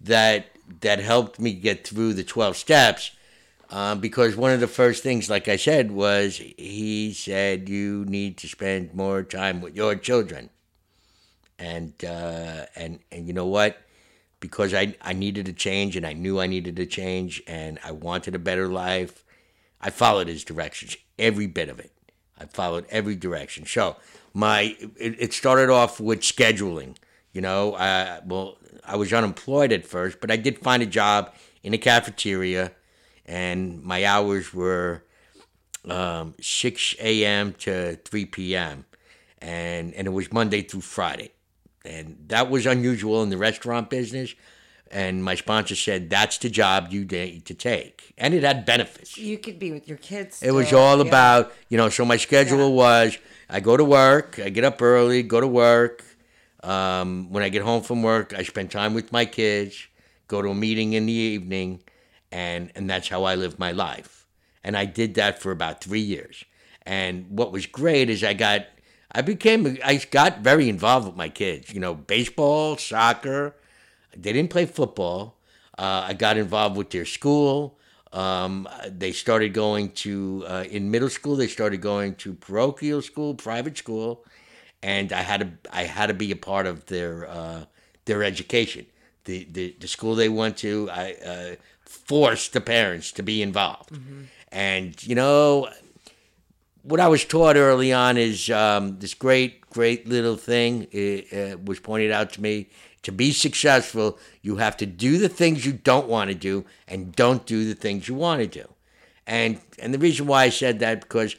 that 0.01 0.47
that 0.81 0.99
helped 0.99 1.39
me 1.39 1.53
get 1.53 1.85
through 1.85 2.13
the 2.13 2.23
twelve 2.23 2.55
steps. 2.55 3.11
Um, 3.71 3.99
because 3.99 4.35
one 4.35 4.51
of 4.51 4.61
the 4.61 4.67
first 4.67 5.03
things, 5.03 5.29
like 5.29 5.47
I 5.47 5.55
said, 5.55 5.91
was 5.91 6.37
he 6.37 7.13
said 7.13 7.69
you 7.69 8.03
need 8.07 8.37
to 8.37 8.47
spend 8.47 8.95
more 8.95 9.21
time 9.21 9.61
with 9.61 9.75
your 9.75 9.95
children, 9.95 10.49
and 11.59 11.93
uh, 12.05 12.65
and 12.75 12.99
and 13.11 13.27
you 13.27 13.33
know 13.33 13.45
what? 13.45 13.77
because 14.39 14.73
I, 14.73 14.95
I 15.01 15.13
needed 15.13 15.47
a 15.47 15.53
change 15.53 15.95
and 15.95 16.05
I 16.05 16.13
knew 16.13 16.39
I 16.39 16.47
needed 16.47 16.79
a 16.79 16.85
change 16.85 17.43
and 17.47 17.79
I 17.83 17.91
wanted 17.91 18.35
a 18.35 18.39
better 18.39 18.67
life. 18.67 19.23
I 19.81 19.89
followed 19.89 20.27
his 20.27 20.43
directions, 20.43 20.97
every 21.17 21.47
bit 21.47 21.69
of 21.69 21.79
it. 21.79 21.91
I 22.37 22.45
followed 22.45 22.85
every 22.89 23.15
direction. 23.15 23.65
So 23.65 23.97
my 24.33 24.75
it, 24.97 25.15
it 25.19 25.33
started 25.33 25.69
off 25.69 25.99
with 25.99 26.21
scheduling. 26.21 26.95
You 27.33 27.41
know, 27.41 27.75
I, 27.75 28.21
well, 28.25 28.57
I 28.83 28.95
was 28.95 29.13
unemployed 29.13 29.71
at 29.71 29.85
first, 29.85 30.19
but 30.19 30.31
I 30.31 30.35
did 30.35 30.59
find 30.59 30.81
a 30.81 30.87
job 30.87 31.33
in 31.61 31.73
a 31.73 31.77
cafeteria, 31.77 32.71
and 33.25 33.83
my 33.83 34.03
hours 34.03 34.53
were 34.53 35.03
um, 35.87 36.33
6 36.41 36.95
a.m. 36.99 37.53
to 37.59 37.95
3 37.97 38.25
p.m. 38.25 38.85
and 39.39 39.93
and 39.93 40.07
it 40.07 40.11
was 40.11 40.31
Monday 40.33 40.61
through 40.61 40.81
Friday 40.81 41.31
and 41.85 42.17
that 42.27 42.49
was 42.49 42.65
unusual 42.65 43.23
in 43.23 43.29
the 43.29 43.37
restaurant 43.37 43.89
business. 43.89 44.35
And 44.91 45.23
my 45.23 45.35
sponsor 45.35 45.75
said 45.75 46.09
that's 46.09 46.39
the 46.39 46.49
job 46.49 46.87
you 46.89 47.05
need 47.05 47.45
to 47.45 47.53
take, 47.53 48.13
and 48.17 48.33
it 48.33 48.43
had 48.43 48.65
benefits. 48.65 49.17
You 49.17 49.37
could 49.37 49.59
be 49.59 49.71
with 49.71 49.87
your 49.87 49.97
kids. 49.97 50.41
It 50.41 50.51
was 50.51 50.73
all 50.73 50.97
yeah. 50.97 51.07
about 51.07 51.53
you 51.69 51.77
know. 51.77 51.89
So 51.89 52.05
my 52.05 52.17
schedule 52.17 52.73
was 52.73 53.17
I 53.49 53.59
go 53.59 53.77
to 53.77 53.83
work, 53.83 54.39
I 54.43 54.49
get 54.49 54.63
up 54.63 54.81
early, 54.81 55.23
go 55.23 55.41
to 55.41 55.47
work. 55.47 56.03
Um, 56.63 57.31
when 57.31 57.43
I 57.43 57.49
get 57.49 57.61
home 57.61 57.83
from 57.83 58.03
work, 58.03 58.33
I 58.33 58.43
spend 58.43 58.69
time 58.71 58.93
with 58.93 59.11
my 59.11 59.25
kids, 59.25 59.87
go 60.27 60.41
to 60.41 60.49
a 60.49 60.55
meeting 60.55 60.93
in 60.93 61.05
the 61.05 61.13
evening, 61.13 61.81
and 62.31 62.71
and 62.75 62.89
that's 62.89 63.09
how 63.09 63.23
I 63.23 63.35
live 63.35 63.59
my 63.59 63.71
life. 63.71 64.25
And 64.63 64.75
I 64.75 64.85
did 64.85 65.13
that 65.15 65.41
for 65.41 65.51
about 65.51 65.81
three 65.81 66.01
years. 66.01 66.43
And 66.85 67.27
what 67.29 67.51
was 67.51 67.65
great 67.65 68.09
is 68.09 68.23
I 68.23 68.33
got 68.33 68.65
I 69.11 69.21
became 69.21 69.77
I 69.83 69.95
got 70.11 70.39
very 70.39 70.69
involved 70.69 71.07
with 71.07 71.15
my 71.15 71.29
kids. 71.29 71.73
You 71.73 71.79
know, 71.79 71.93
baseball, 71.93 72.77
soccer. 72.77 73.55
They 74.15 74.33
didn't 74.33 74.49
play 74.49 74.65
football. 74.65 75.37
Uh, 75.77 76.07
I 76.07 76.13
got 76.13 76.37
involved 76.37 76.75
with 76.75 76.89
their 76.89 77.05
school. 77.05 77.77
Um, 78.11 78.67
they 78.87 79.11
started 79.11 79.53
going 79.53 79.91
to 79.91 80.43
uh, 80.47 80.65
in 80.69 80.89
middle 80.89 81.09
school. 81.09 81.35
They 81.35 81.47
started 81.47 81.81
going 81.81 82.15
to 82.15 82.33
parochial 82.33 83.01
school, 83.01 83.35
private 83.35 83.77
school, 83.77 84.25
and 84.81 85.13
I 85.13 85.21
had 85.21 85.39
to 85.41 85.71
I 85.71 85.83
had 85.83 86.07
to 86.07 86.13
be 86.15 86.31
a 86.31 86.35
part 86.35 86.65
of 86.65 86.85
their 86.87 87.29
uh, 87.29 87.65
their 88.05 88.23
education. 88.23 88.87
The, 89.25 89.47
the 89.51 89.75
the 89.79 89.87
school 89.87 90.15
they 90.15 90.29
went 90.29 90.57
to, 90.57 90.89
I 90.91 91.13
uh, 91.13 91.55
forced 91.85 92.53
the 92.53 92.61
parents 92.61 93.11
to 93.13 93.23
be 93.23 93.43
involved, 93.43 93.91
and 94.51 95.01
you 95.05 95.13
know 95.13 95.69
what 96.81 96.99
I 96.99 97.07
was 97.07 97.25
taught 97.25 97.55
early 97.55 97.93
on 97.93 98.17
is 98.17 98.49
um, 98.49 98.97
this 98.99 99.13
great, 99.13 99.69
great 99.69 100.07
little 100.07 100.35
thing 100.37 100.87
it, 100.91 101.33
uh, 101.33 101.57
was 101.63 101.79
pointed 101.79 102.11
out 102.11 102.31
to 102.33 102.41
me. 102.41 102.69
To 103.03 103.11
be 103.11 103.31
successful, 103.31 104.19
you 104.41 104.57
have 104.57 104.75
to 104.77 104.85
do 104.85 105.17
the 105.17 105.29
things 105.29 105.65
you 105.65 105.73
don't 105.73 106.07
want 106.07 106.29
to 106.29 106.35
do 106.35 106.65
and 106.87 107.15
don't 107.15 107.45
do 107.45 107.65
the 107.65 107.75
things 107.75 108.07
you 108.07 108.15
want 108.15 108.41
to 108.41 108.47
do. 108.47 108.67
And 109.25 109.61
and 109.77 109.93
the 109.93 109.99
reason 109.99 110.27
why 110.27 110.43
I 110.43 110.49
said 110.49 110.79
that 110.79 111.01
because 111.01 111.35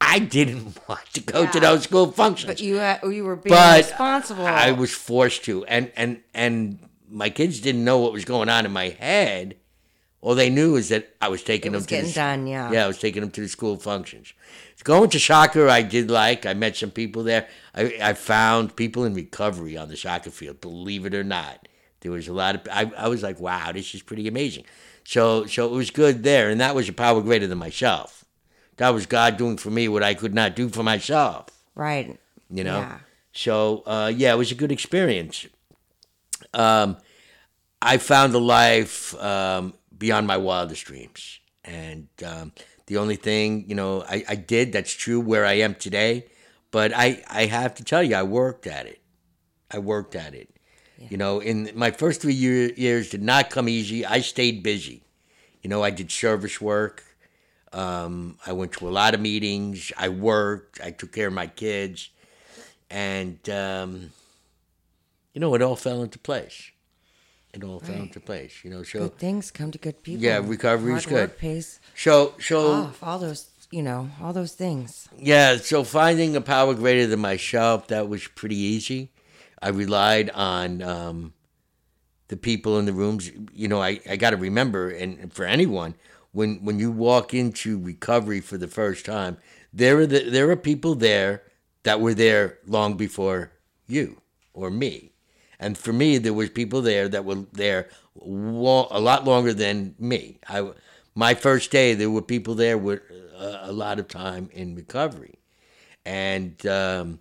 I 0.00 0.18
didn't 0.18 0.78
want 0.88 1.04
to 1.12 1.20
go 1.20 1.50
to 1.50 1.60
those 1.60 1.84
school 1.84 2.10
functions 2.12 2.50
But 2.50 2.60
you 2.60 2.78
uh, 2.78 2.98
you 3.04 3.24
were 3.24 3.36
being 3.36 3.54
but 3.54 3.84
responsible. 3.84 4.46
I 4.46 4.72
was 4.72 4.92
forced 4.92 5.44
to, 5.44 5.64
and 5.66 5.92
and 5.96 6.22
and 6.34 6.78
my 7.08 7.30
kids 7.30 7.60
didn't 7.60 7.84
know 7.84 7.98
what 7.98 8.12
was 8.12 8.24
going 8.24 8.48
on 8.48 8.64
in 8.64 8.72
my 8.72 8.88
head. 8.88 9.56
All 10.22 10.34
they 10.34 10.48
knew 10.48 10.76
is 10.76 10.88
that 10.88 11.14
I 11.20 11.28
was 11.28 11.42
taking 11.42 11.72
It 11.72 11.76
was 11.76 11.84
them 11.84 11.88
to 11.88 11.94
getting 11.94 12.08
the, 12.08 12.14
done, 12.14 12.46
yeah. 12.46 12.72
yeah, 12.72 12.84
I 12.84 12.86
was 12.86 12.98
taking 12.98 13.20
them 13.20 13.30
to 13.32 13.40
the 13.42 13.48
school 13.48 13.76
functions. 13.76 14.32
Going 14.84 15.10
to 15.10 15.20
soccer, 15.20 15.68
I 15.68 15.82
did 15.82 16.10
like. 16.10 16.46
I 16.46 16.54
met 16.54 16.76
some 16.76 16.90
people 16.90 17.22
there. 17.22 17.46
I, 17.74 17.96
I 18.02 18.12
found 18.14 18.74
people 18.74 19.04
in 19.04 19.14
recovery 19.14 19.76
on 19.76 19.88
the 19.88 19.96
soccer 19.96 20.30
field. 20.30 20.60
Believe 20.60 21.06
it 21.06 21.14
or 21.14 21.22
not, 21.22 21.68
there 22.00 22.10
was 22.10 22.26
a 22.26 22.32
lot 22.32 22.54
of. 22.54 22.68
I, 22.72 22.90
I 22.96 23.08
was 23.08 23.22
like, 23.22 23.38
wow, 23.38 23.70
this 23.72 23.94
is 23.94 24.02
pretty 24.02 24.26
amazing. 24.26 24.64
So 25.04 25.46
so 25.46 25.66
it 25.66 25.76
was 25.76 25.90
good 25.92 26.24
there, 26.24 26.50
and 26.50 26.60
that 26.60 26.74
was 26.74 26.88
a 26.88 26.92
power 26.92 27.20
greater 27.20 27.46
than 27.46 27.58
myself. 27.58 28.24
That 28.78 28.90
was 28.90 29.06
God 29.06 29.36
doing 29.36 29.56
for 29.56 29.70
me 29.70 29.86
what 29.86 30.02
I 30.02 30.14
could 30.14 30.34
not 30.34 30.56
do 30.56 30.68
for 30.68 30.82
myself 30.82 31.46
right. 31.74 32.18
you 32.50 32.64
know. 32.64 32.80
Yeah. 32.80 32.98
So 33.32 33.82
uh, 33.86 34.12
yeah, 34.14 34.32
it 34.32 34.36
was 34.36 34.52
a 34.52 34.54
good 34.54 34.72
experience. 34.72 35.46
Um, 36.52 36.96
I 37.80 37.98
found 37.98 38.34
a 38.34 38.38
life 38.38 39.14
um, 39.22 39.74
beyond 40.02 40.26
my 40.26 40.36
wildest 40.36 40.84
dreams, 40.84 41.38
and 41.64 42.08
um, 42.26 42.50
the 42.86 42.96
only 42.96 43.14
thing 43.14 43.64
you 43.68 43.76
know 43.76 44.02
I, 44.02 44.24
I 44.28 44.34
did 44.34 44.72
that's 44.72 44.92
true 44.92 45.20
where 45.20 45.46
I 45.46 45.54
am 45.66 45.76
today. 45.76 46.26
But 46.72 46.92
I 46.92 47.22
I 47.30 47.46
have 47.46 47.76
to 47.76 47.84
tell 47.84 48.02
you, 48.02 48.16
I 48.16 48.24
worked 48.24 48.66
at 48.66 48.86
it. 48.86 49.00
I 49.70 49.78
worked 49.78 50.16
at 50.16 50.34
it. 50.34 50.48
You 51.10 51.16
know, 51.16 51.40
in 51.40 51.70
my 51.74 51.90
first 51.90 52.20
three 52.20 52.34
year, 52.34 52.72
years 52.74 53.10
did 53.10 53.22
not 53.22 53.50
come 53.50 53.68
easy. 53.68 54.04
I 54.04 54.20
stayed 54.20 54.62
busy. 54.62 55.02
You 55.62 55.70
know, 55.70 55.82
I 55.82 55.90
did 55.90 56.10
service 56.10 56.60
work. 56.60 57.04
Um, 57.72 58.38
I 58.44 58.52
went 58.52 58.72
to 58.72 58.88
a 58.88 58.90
lot 58.90 59.14
of 59.14 59.20
meetings. 59.20 59.92
I 59.96 60.08
worked. 60.08 60.80
I 60.80 60.90
took 60.90 61.12
care 61.12 61.28
of 61.28 61.32
my 61.32 61.46
kids, 61.46 62.10
and 62.90 63.38
um, 63.48 64.10
you 65.32 65.40
know, 65.40 65.54
it 65.54 65.62
all 65.62 65.76
fell 65.76 66.02
into 66.02 66.18
place. 66.18 66.71
It 67.54 67.62
all 67.64 67.80
Right. 67.80 68.00
into 68.00 68.18
place. 68.20 68.64
You 68.64 68.70
know, 68.70 68.82
so 68.82 69.00
Good 69.00 69.18
things 69.18 69.50
come 69.50 69.70
to 69.72 69.78
good 69.78 70.02
people. 70.02 70.24
Yeah, 70.24 70.38
recovery 70.38 70.94
is 70.94 71.04
Hard 71.04 71.30
good. 71.30 71.38
Pays 71.38 71.80
so 71.94 72.34
so 72.40 72.70
off. 72.72 73.02
All 73.02 73.18
those, 73.18 73.50
you 73.70 73.82
know, 73.82 74.10
all 74.22 74.32
those 74.32 74.54
things. 74.54 75.08
Yeah, 75.18 75.58
so 75.58 75.84
finding 75.84 76.34
a 76.34 76.40
power 76.40 76.74
greater 76.74 77.06
than 77.06 77.20
myself, 77.20 77.88
that 77.88 78.08
was 78.08 78.26
pretty 78.28 78.56
easy. 78.56 79.10
I 79.60 79.68
relied 79.68 80.30
on 80.30 80.82
um, 80.82 81.34
the 82.28 82.36
people 82.38 82.78
in 82.78 82.86
the 82.86 82.92
rooms. 82.94 83.30
You 83.52 83.68
know, 83.68 83.82
I, 83.82 84.00
I 84.08 84.16
got 84.16 84.30
to 84.30 84.36
remember, 84.38 84.88
and 84.88 85.30
for 85.32 85.44
anyone, 85.44 85.94
when 86.32 86.64
when 86.64 86.78
you 86.78 86.90
walk 86.90 87.34
into 87.34 87.78
recovery 87.78 88.40
for 88.40 88.56
the 88.56 88.66
first 88.68 89.04
time, 89.04 89.36
there 89.74 89.98
are 89.98 90.06
the, 90.06 90.30
there 90.30 90.50
are 90.50 90.56
people 90.56 90.94
there 90.94 91.42
that 91.82 92.00
were 92.00 92.14
there 92.14 92.58
long 92.66 92.96
before 92.96 93.52
you 93.86 94.22
or 94.54 94.70
me, 94.70 95.11
and 95.62 95.78
for 95.78 95.92
me, 95.92 96.18
there 96.18 96.34
was 96.34 96.50
people 96.50 96.82
there 96.82 97.08
that 97.08 97.24
were 97.24 97.44
there 97.52 97.88
wa- 98.14 98.88
a 98.90 99.00
lot 99.00 99.24
longer 99.24 99.54
than 99.54 99.94
me. 99.98 100.38
I 100.48 100.70
my 101.14 101.34
first 101.34 101.70
day, 101.70 101.94
there 101.94 102.10
were 102.10 102.22
people 102.22 102.54
there 102.54 102.76
with 102.78 103.00
a, 103.38 103.70
a 103.70 103.72
lot 103.72 103.98
of 103.98 104.08
time 104.08 104.50
in 104.52 104.74
recovery, 104.74 105.38
and 106.04 106.64
um, 106.66 107.20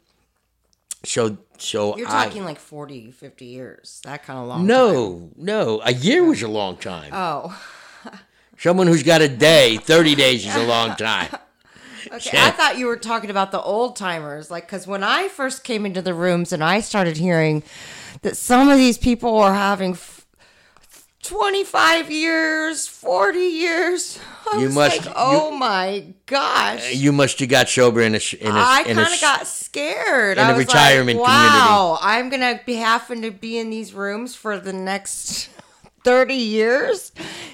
so 1.03 1.37
so 1.57 1.97
You're 1.97 2.07
I 2.07 2.25
talking 2.25 2.43
like 2.43 2.59
40, 2.59 3.11
50 3.11 3.45
years. 3.45 4.01
That 4.03 4.23
kind 4.23 4.39
of 4.39 4.47
long. 4.47 4.59
time. 4.59 4.67
no 4.67 5.29
no 5.37 5.81
a 5.83 5.93
year 5.93 6.23
was 6.23 6.41
a 6.41 6.47
long 6.47 6.77
time. 6.77 7.11
Oh, 7.13 7.59
Someone 8.57 8.87
who's 8.87 9.03
got 9.03 9.21
a 9.21 9.27
day, 9.27 9.77
thirty 9.77 10.13
days 10.15 10.45
is 10.45 10.55
a 10.55 10.65
long 10.65 10.95
time. 10.95 11.29
okay. 12.13 12.37
I 12.37 12.51
thought 12.51 12.77
you 12.77 12.85
were 12.85 12.97
talking 12.97 13.31
about 13.31 13.51
the 13.51 13.61
old 13.61 13.95
timers. 13.95 14.51
Like, 14.51 14.67
because 14.67 14.85
when 14.85 15.03
I 15.03 15.27
first 15.29 15.63
came 15.63 15.85
into 15.85 16.01
the 16.01 16.13
rooms 16.13 16.53
and 16.53 16.63
I 16.63 16.79
started 16.79 17.17
hearing 17.17 17.63
that 18.21 18.37
some 18.37 18.69
of 18.69 18.77
these 18.77 18.97
people 18.97 19.37
are 19.37 19.53
having 19.53 19.91
f- 19.91 20.25
25 21.23 22.11
years, 22.11 22.87
40 22.87 23.39
years, 23.39 24.19
I 24.51 24.57
You 24.59 24.69
must- 24.69 25.05
like, 25.05 25.13
oh 25.15 25.51
my 25.51 26.05
gosh. 26.25 26.93
You 26.93 27.11
must 27.11 27.39
have 27.39 27.49
got 27.49 27.69
sober 27.69 28.01
in 28.01 28.15
a 28.15 28.19
in 28.39 28.47
a 28.55 28.59
I 28.59 28.83
in 28.87 28.95
kind 28.97 29.13
of 29.13 29.21
got 29.21 29.45
scared. 29.47 30.37
in 30.37 30.43
I 30.43 30.51
a 30.51 30.57
retirement 30.57 31.19
like, 31.19 31.27
wow, 31.27 31.99
I'm 32.01 32.29
going 32.29 32.41
to 32.41 32.59
be 32.65 32.73
having 32.75 33.21
to 33.21 33.31
be 33.31 33.57
in 33.57 33.69
these 33.69 33.93
rooms 33.93 34.35
for 34.35 34.59
the 34.59 34.73
next 34.73 35.49
30 36.03 36.33
years. 36.33 37.11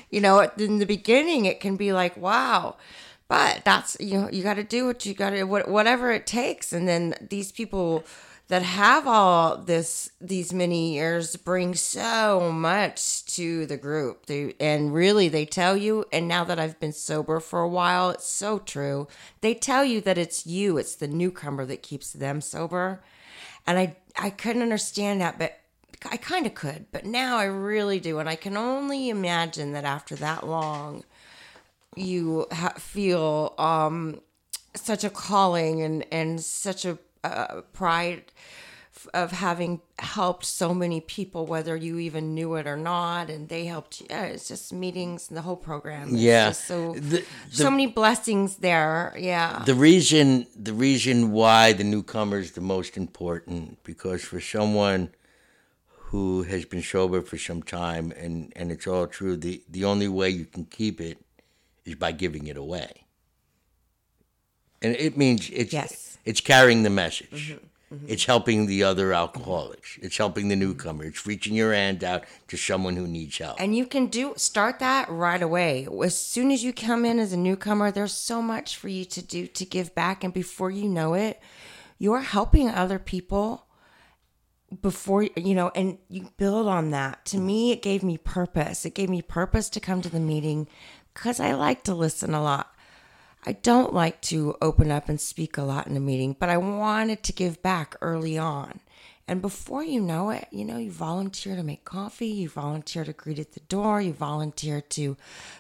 You 0.09 0.21
know, 0.21 0.49
in 0.57 0.79
the 0.79 0.85
beginning, 0.85 1.45
it 1.45 1.59
can 1.59 1.75
be 1.75 1.91
like, 1.91 2.15
wow. 2.15 2.77
But 3.27 3.63
that's, 3.65 3.97
you 3.99 4.21
know, 4.21 4.29
you 4.31 4.41
got 4.41 4.53
to 4.53 4.63
do 4.63 4.85
what 4.85 5.05
you 5.05 5.13
got 5.13 5.31
to, 5.31 5.43
whatever 5.43 6.11
it 6.11 6.25
takes. 6.25 6.71
And 6.71 6.87
then 6.87 7.13
these 7.29 7.51
people 7.51 8.05
that 8.47 8.63
have 8.63 9.05
all 9.05 9.57
this, 9.57 10.11
these 10.21 10.53
many 10.53 10.93
years 10.93 11.35
bring 11.35 11.75
so 11.75 12.49
much 12.51 13.25
to 13.25 13.65
the 13.65 13.75
group. 13.75 14.25
They, 14.27 14.53
and 14.59 14.93
really, 14.93 15.27
they 15.27 15.45
tell 15.45 15.75
you, 15.75 16.05
and 16.13 16.27
now 16.27 16.45
that 16.45 16.57
I've 16.57 16.79
been 16.79 16.93
sober 16.93 17.41
for 17.41 17.59
a 17.59 17.67
while, 17.67 18.11
it's 18.11 18.27
so 18.27 18.59
true. 18.59 19.07
They 19.41 19.53
tell 19.53 19.83
you 19.83 19.99
that 20.01 20.17
it's 20.17 20.47
you, 20.47 20.77
it's 20.77 20.95
the 20.95 21.09
newcomer 21.09 21.65
that 21.65 21.83
keeps 21.83 22.13
them 22.13 22.39
sober. 22.39 23.03
And 23.65 23.77
I, 23.77 23.97
I 24.17 24.29
couldn't 24.29 24.61
understand 24.61 25.19
that, 25.19 25.37
but 25.37 25.59
I 26.09 26.15
kind 26.15 26.45
of 26.45 26.55
could, 26.55 26.85
but 26.93 27.05
now 27.05 27.37
I 27.37 27.45
really 27.45 27.99
do. 27.99 28.19
And 28.19 28.29
I 28.29 28.35
can 28.35 28.55
only 28.55 29.09
imagine 29.09 29.73
that 29.73 29.83
after 29.83 30.15
that 30.15 30.47
long, 30.47 31.03
you 31.97 32.45
ha- 32.51 32.75
feel 32.77 33.55
um, 33.57 34.21
such 34.73 35.03
a 35.03 35.09
calling 35.09 35.81
and, 35.81 36.05
and 36.13 36.39
such 36.39 36.85
a 36.85 36.97
uh, 37.23 37.61
pride 37.73 38.31
of 39.13 39.31
having 39.31 39.79
helped 39.99 40.43
so 40.43 40.73
many 40.73 40.99
people, 40.99 41.45
whether 41.45 41.75
you 41.75 41.99
even 41.99 42.33
knew 42.33 42.55
it 42.55 42.65
or 42.65 42.75
not. 42.75 43.29
And 43.29 43.47
they 43.47 43.65
helped 43.65 44.01
you. 44.01 44.07
Yeah, 44.09 44.23
it's 44.23 44.47
just 44.47 44.73
meetings 44.73 45.29
and 45.29 45.37
the 45.37 45.43
whole 45.43 45.55
program. 45.55 46.09
It's 46.09 46.17
Yeah. 46.17 46.47
just 46.49 46.65
so, 46.65 46.93
The- 46.93 47.23
so 47.51 47.69
many 47.69 47.85
blessings 47.87 48.55
there. 48.57 49.13
Yeah. 49.17 49.61
the 49.65 49.75
reason 49.75 50.47
the 50.55 50.73
reason 50.73 51.31
why 51.31 51.73
the 51.73 51.83
newcomer 51.83 52.39
is 52.39 52.51
the 52.53 52.61
most 52.61 52.97
important 52.97 53.83
because 53.83 54.23
for 54.23 54.41
someone 54.41 55.09
who 56.09 56.43
has 56.43 56.65
been 56.65 56.81
sober 56.81 57.21
for 57.21 57.37
some 57.37 57.61
time 57.61 58.11
and 58.17 58.51
and 58.55 58.71
it's 58.71 58.87
all 58.87 59.05
true 59.07 59.37
the 59.37 59.61
the 59.69 59.83
only 59.85 60.07
way 60.07 60.29
you 60.29 60.45
can 60.45 60.65
keep 60.65 60.99
it 61.01 61.17
is 61.85 61.95
by 61.95 62.11
giving 62.11 62.47
it 62.47 62.57
away 62.57 63.05
and 64.81 64.95
it 64.95 65.17
means 65.17 65.49
it's 65.51 65.73
Yes. 65.73 66.06
It's 66.27 66.41
carrying 66.41 66.83
the 66.83 66.89
message 66.89 67.49
mm-hmm. 67.49 67.95
Mm-hmm. 67.95 68.05
it's 68.09 68.25
helping 68.25 68.65
the 68.65 68.83
other 68.83 69.13
alcoholics 69.13 69.97
it's 70.01 70.17
helping 70.17 70.49
the 70.49 70.55
newcomer 70.55 71.05
it's 71.05 71.25
reaching 71.25 71.55
your 71.55 71.73
hand 71.73 72.03
out 72.03 72.25
to 72.49 72.57
someone 72.57 72.95
who 72.97 73.07
needs 73.07 73.37
help 73.37 73.59
And 73.59 73.75
you 73.75 73.85
can 73.85 74.07
do 74.07 74.33
start 74.37 74.79
that 74.79 75.09
right 75.09 75.41
away. 75.41 75.87
As 76.03 76.17
soon 76.17 76.51
as 76.51 76.63
you 76.63 76.73
come 76.73 77.05
in 77.05 77.19
as 77.19 77.33
a 77.33 77.37
newcomer, 77.37 77.91
there's 77.91 78.13
so 78.13 78.41
much 78.41 78.77
for 78.77 78.87
you 78.87 79.05
to 79.05 79.21
do 79.21 79.47
to 79.47 79.65
give 79.65 79.95
back 79.95 80.23
and 80.23 80.33
before 80.33 80.71
you 80.71 80.87
know 80.87 81.13
it, 81.13 81.41
you're 81.97 82.21
helping 82.21 82.69
other 82.69 82.99
people 82.99 83.65
before 84.81 85.23
you 85.23 85.55
know 85.55 85.71
and 85.75 85.97
you 86.09 86.29
build 86.37 86.67
on 86.67 86.91
that. 86.91 87.25
To 87.25 87.37
me, 87.37 87.71
it 87.71 87.81
gave 87.81 88.03
me 88.03 88.17
purpose. 88.17 88.85
It 88.85 88.93
gave 88.93 89.09
me 89.09 89.21
purpose 89.21 89.69
to 89.69 89.79
come 89.79 90.01
to 90.01 90.09
the 90.09 90.19
meeting 90.19 90.67
cuz 91.13 91.39
I 91.39 91.53
like 91.53 91.83
to 91.85 91.95
listen 91.95 92.33
a 92.33 92.41
lot. 92.41 92.75
I 93.47 93.53
don't 93.53 93.93
like 93.93 94.19
to 94.23 94.57
open 94.61 94.91
up 94.91 95.07
and 95.07 95.21
speak 95.21 95.57
a 95.57 95.61
lot 95.63 95.87
in 95.87 95.95
a 95.95 96.01
meeting, 96.01 96.35
but 96.37 96.49
I 96.49 96.57
wanted 96.57 97.23
to 97.23 97.31
give 97.31 97.63
back 97.63 97.95
early 98.01 98.37
on. 98.37 98.81
And 99.25 99.41
before 99.41 99.83
you 99.83 100.01
know 100.01 100.31
it, 100.31 100.47
you 100.51 100.65
know, 100.65 100.77
you 100.77 100.91
volunteer 100.91 101.55
to 101.55 101.63
make 101.63 101.85
coffee, 101.85 102.27
you 102.27 102.49
volunteer 102.49 103.05
to 103.05 103.13
greet 103.13 103.39
at 103.39 103.53
the 103.53 103.61
door, 103.61 104.01
you 104.01 104.11
volunteer 104.11 104.81
to 104.81 105.15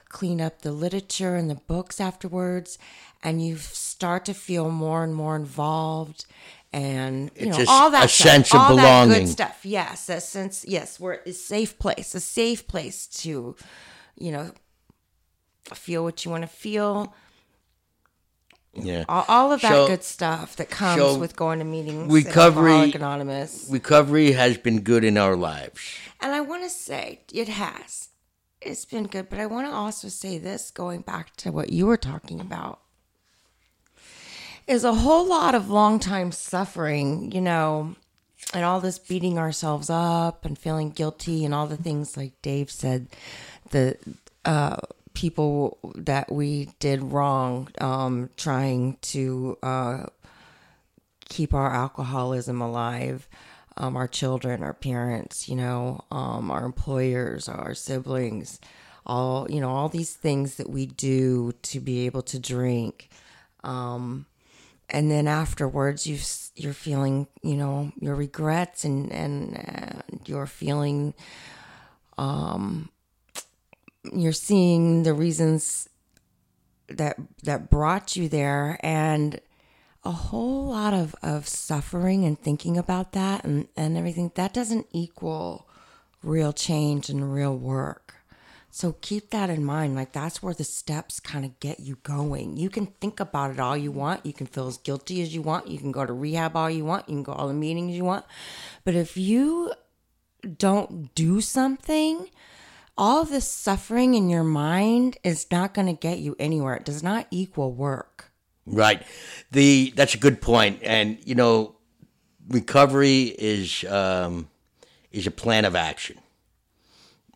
clean 0.09 0.41
up 0.41 0.63
the 0.63 0.73
literature 0.73 1.37
and 1.37 1.49
the 1.49 1.55
books 1.55 2.01
afterwards, 2.01 2.77
and 3.23 3.41
you 3.45 3.55
start 3.55 4.25
to 4.25 4.33
feel 4.33 4.69
more 4.69 5.05
and 5.05 5.15
more 5.15 5.37
involved 5.37 6.25
and 6.73 7.31
you 7.37 7.47
It's 7.47 7.57
know 7.57 7.63
a 7.63 7.67
all 7.69 7.91
that 7.91 8.05
a 8.05 8.07
stuff, 8.09 8.27
sense 8.27 8.53
of 8.53 8.59
all 8.59 8.75
that 8.75 8.81
belonging. 9.05 9.19
good 9.23 9.29
stuff. 9.29 9.65
Yes, 9.65 10.09
a 10.09 10.19
sense. 10.19 10.65
Yes, 10.67 10.99
we're 10.99 11.19
a 11.25 11.31
safe 11.31 11.79
place, 11.79 12.13
a 12.15 12.19
safe 12.19 12.67
place 12.67 13.07
to, 13.23 13.55
you 14.17 14.31
know, 14.33 14.51
feel 15.73 16.03
what 16.03 16.25
you 16.25 16.31
want 16.31 16.43
to 16.43 16.47
feel 16.49 17.13
yeah. 18.77 19.05
All, 19.09 19.25
all 19.27 19.51
of 19.51 19.61
that 19.61 19.71
So- 19.71 19.87
good 19.87 20.03
stuff 20.03 20.55
that 20.57 20.69
comes 20.69 21.01
so 21.01 21.17
with 21.17 21.35
going 21.35 21.59
to 21.59 21.65
meetings 21.65 22.11
recovery- 22.11 22.91
anonymous. 22.93 23.67
recovery 23.69 24.31
has 24.33 24.57
been 24.57 24.81
good 24.81 25.03
in 25.03 25.17
our 25.17 25.35
lives. 25.35 25.81
And 26.21 26.33
i 26.33 26.41
want 26.41 26.63
to 26.63 26.69
say 26.69 27.21
it 27.33 27.47
has. 27.49 28.09
It's 28.61 28.85
been 28.85 29.05
good 29.07 29.29
but 29.29 29.39
i 29.39 29.45
want 29.45 29.67
to 29.67 29.71
also 29.73 30.07
say 30.09 30.37
this 30.37 30.71
going 30.71 31.01
back 31.01 31.35
to 31.37 31.51
what 31.51 31.71
you 31.71 31.85
were 31.85 31.97
talking 31.97 32.39
about 32.41 32.79
is 34.67 34.83
a 34.83 34.93
whole 34.95 35.25
lot 35.25 35.55
of 35.55 35.69
long 35.69 35.99
time 35.99 36.31
suffering, 36.31 37.31
you 37.31 37.39
know, 37.39 37.95
and 38.53 38.65
all 38.65 38.81
this 38.81 38.99
beating 38.99 39.37
ourselves 39.39 39.89
up 39.89 40.43
and 40.43 40.57
feeling 40.57 40.89
guilty 40.89 41.45
and 41.45 41.53
all 41.53 41.67
the 41.67 41.77
things 41.77 42.17
like 42.17 42.33
Dave 42.41 42.69
said, 42.69 43.07
the 43.71 43.97
uh, 44.43 44.75
people 45.17 45.79
that 45.95 46.31
we 46.31 46.69
did 46.77 47.01
wrong, 47.01 47.67
um, 47.81 48.29
trying 48.37 48.95
to 49.01 49.57
uh, 49.63 50.05
keep 51.27 51.55
our 51.55 51.73
alcoholism 51.73 52.61
alive. 52.61 53.27
Um, 53.77 53.95
our 53.95 54.07
children, 54.07 54.61
our 54.63 54.73
parents, 54.75 55.49
you 55.49 55.55
know, 55.55 56.03
um, 56.11 56.51
our 56.51 56.65
employers, 56.65 57.49
our 57.49 57.73
siblings, 57.73 58.59
all 59.07 59.47
you 59.49 59.59
know, 59.59 59.69
all 59.69 59.89
these 59.89 60.13
things 60.13 60.55
that 60.55 60.69
we 60.69 60.85
do 60.85 61.51
to 61.63 61.79
be 61.79 62.05
able 62.05 62.21
to 62.23 62.39
drink. 62.39 63.09
Um, 63.63 64.27
and 64.89 65.09
then 65.09 65.27
afterwards 65.27 66.05
you 66.05 66.17
you're 66.55 66.73
feeling 66.73 67.27
you 67.41 67.55
know 67.55 67.91
your 67.99 68.15
regrets 68.15 68.85
and 68.85 69.11
and, 69.11 70.03
you're 70.25 70.45
feeling 70.47 71.13
um 72.17 72.89
you're 74.13 74.33
seeing 74.33 75.03
the 75.03 75.13
reasons 75.13 75.89
that 76.89 77.17
that 77.43 77.69
brought 77.69 78.15
you 78.15 78.29
there 78.29 78.79
and 78.81 79.39
a 80.03 80.11
whole 80.11 80.67
lot 80.67 80.93
of 80.93 81.15
of 81.21 81.47
suffering 81.47 82.23
and 82.23 82.39
thinking 82.39 82.77
about 82.77 83.11
that 83.11 83.43
and 83.43 83.67
and 83.75 83.97
everything 83.97 84.31
that 84.35 84.53
doesn't 84.53 84.87
equal 84.91 85.67
real 86.23 86.53
change 86.53 87.09
and 87.09 87.33
real 87.33 87.55
work 87.55 88.07
so 88.77 88.95
keep 89.01 89.31
that 89.31 89.49
in 89.49 89.63
mind. 89.63 89.95
Like 89.95 90.11
that's 90.11 90.43
where 90.43 90.53
the 90.53 90.63
steps 90.63 91.19
kind 91.19 91.43
of 91.43 91.59
get 91.59 91.79
you 91.79 91.97
going. 92.03 92.57
You 92.57 92.69
can 92.69 92.85
think 92.85 93.19
about 93.19 93.49
it 93.49 93.59
all 93.59 93.75
you 93.75 93.91
want. 93.91 94.23
You 94.23 94.33
can 94.33 94.45
feel 94.45 94.67
as 94.67 94.77
guilty 94.77 95.21
as 95.23 95.33
you 95.33 95.41
want. 95.41 95.67
You 95.67 95.79
can 95.79 95.91
go 95.91 96.05
to 96.05 96.13
rehab 96.13 96.55
all 96.55 96.69
you 96.69 96.85
want. 96.85 97.09
You 97.09 97.15
can 97.15 97.23
go 97.23 97.31
all 97.31 97.47
the 97.47 97.55
meetings 97.55 97.95
you 97.95 98.05
want. 98.05 98.23
But 98.83 98.93
if 98.93 99.17
you 99.17 99.73
don't 100.59 101.15
do 101.15 101.41
something, 101.41 102.29
all 102.97 103.25
this 103.25 103.47
suffering 103.47 104.15
in 104.15 104.29
your 104.29 104.43
mind 104.43 105.17
is 105.23 105.45
not 105.51 105.73
going 105.73 105.87
to 105.87 105.93
get 105.93 106.19
you 106.19 106.35
anywhere. 106.39 106.75
It 106.75 106.85
does 106.85 107.03
not 107.03 107.27
equal 107.31 107.71
work. 107.73 108.31
Right. 108.65 109.03
The 109.51 109.93
that's 109.95 110.15
a 110.15 110.17
good 110.17 110.41
point. 110.41 110.79
And 110.83 111.17
you 111.23 111.35
know, 111.35 111.75
recovery 112.49 113.35
is 113.37 113.83
um, 113.85 114.49
is 115.11 115.27
a 115.27 115.31
plan 115.31 115.65
of 115.65 115.75
action. 115.75 116.17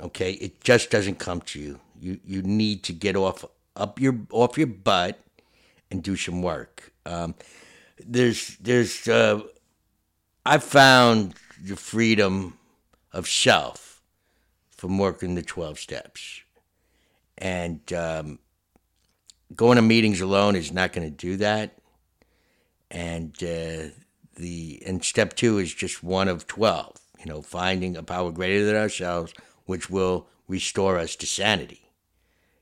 Okay, 0.02 0.32
it 0.34 0.62
just 0.62 0.90
doesn't 0.90 1.20
come 1.20 1.42
to 1.42 1.60
you. 1.60 1.80
You 2.00 2.20
you 2.26 2.42
need 2.42 2.84
to 2.84 2.94
get 2.94 3.16
off 3.16 3.46
up 3.76 4.00
your 4.00 4.20
off 4.32 4.58
your 4.58 4.68
butt 4.68 5.20
and 5.90 6.04
do 6.04 6.16
some 6.16 6.42
work. 6.42 6.92
Um, 7.06 7.36
there's 8.06 8.58
there's 8.58 9.08
uh, 9.08 9.42
I 10.46 10.58
found 10.58 11.36
the 11.64 11.76
freedom 11.76 12.58
of 13.14 13.28
self 13.28 13.91
from 14.82 14.98
working 14.98 15.36
the 15.36 15.44
twelve 15.44 15.78
steps, 15.78 16.42
and 17.38 17.94
um, 17.94 18.40
going 19.56 19.76
to 19.76 19.82
meetings 19.84 20.22
alone 20.22 20.56
is 20.56 20.72
not 20.74 20.92
going 20.92 21.08
to 21.08 21.16
do 21.16 21.38
that. 21.38 21.78
And 22.90 23.32
uh, 23.44 23.94
the 24.38 24.82
and 24.84 25.06
step 25.06 25.36
two 25.36 25.60
is 25.60 25.72
just 25.72 26.04
one 26.04 26.28
of 26.28 26.48
twelve. 26.48 26.96
You 27.20 27.28
know, 27.28 27.44
finding 27.44 27.96
a 27.96 28.02
power 28.02 28.32
greater 28.32 28.66
than 28.66 28.76
ourselves 28.76 29.36
which 29.68 29.92
will 29.92 30.26
restore 30.48 30.98
us 30.98 31.16
to 31.18 31.28
sanity, 31.28 31.92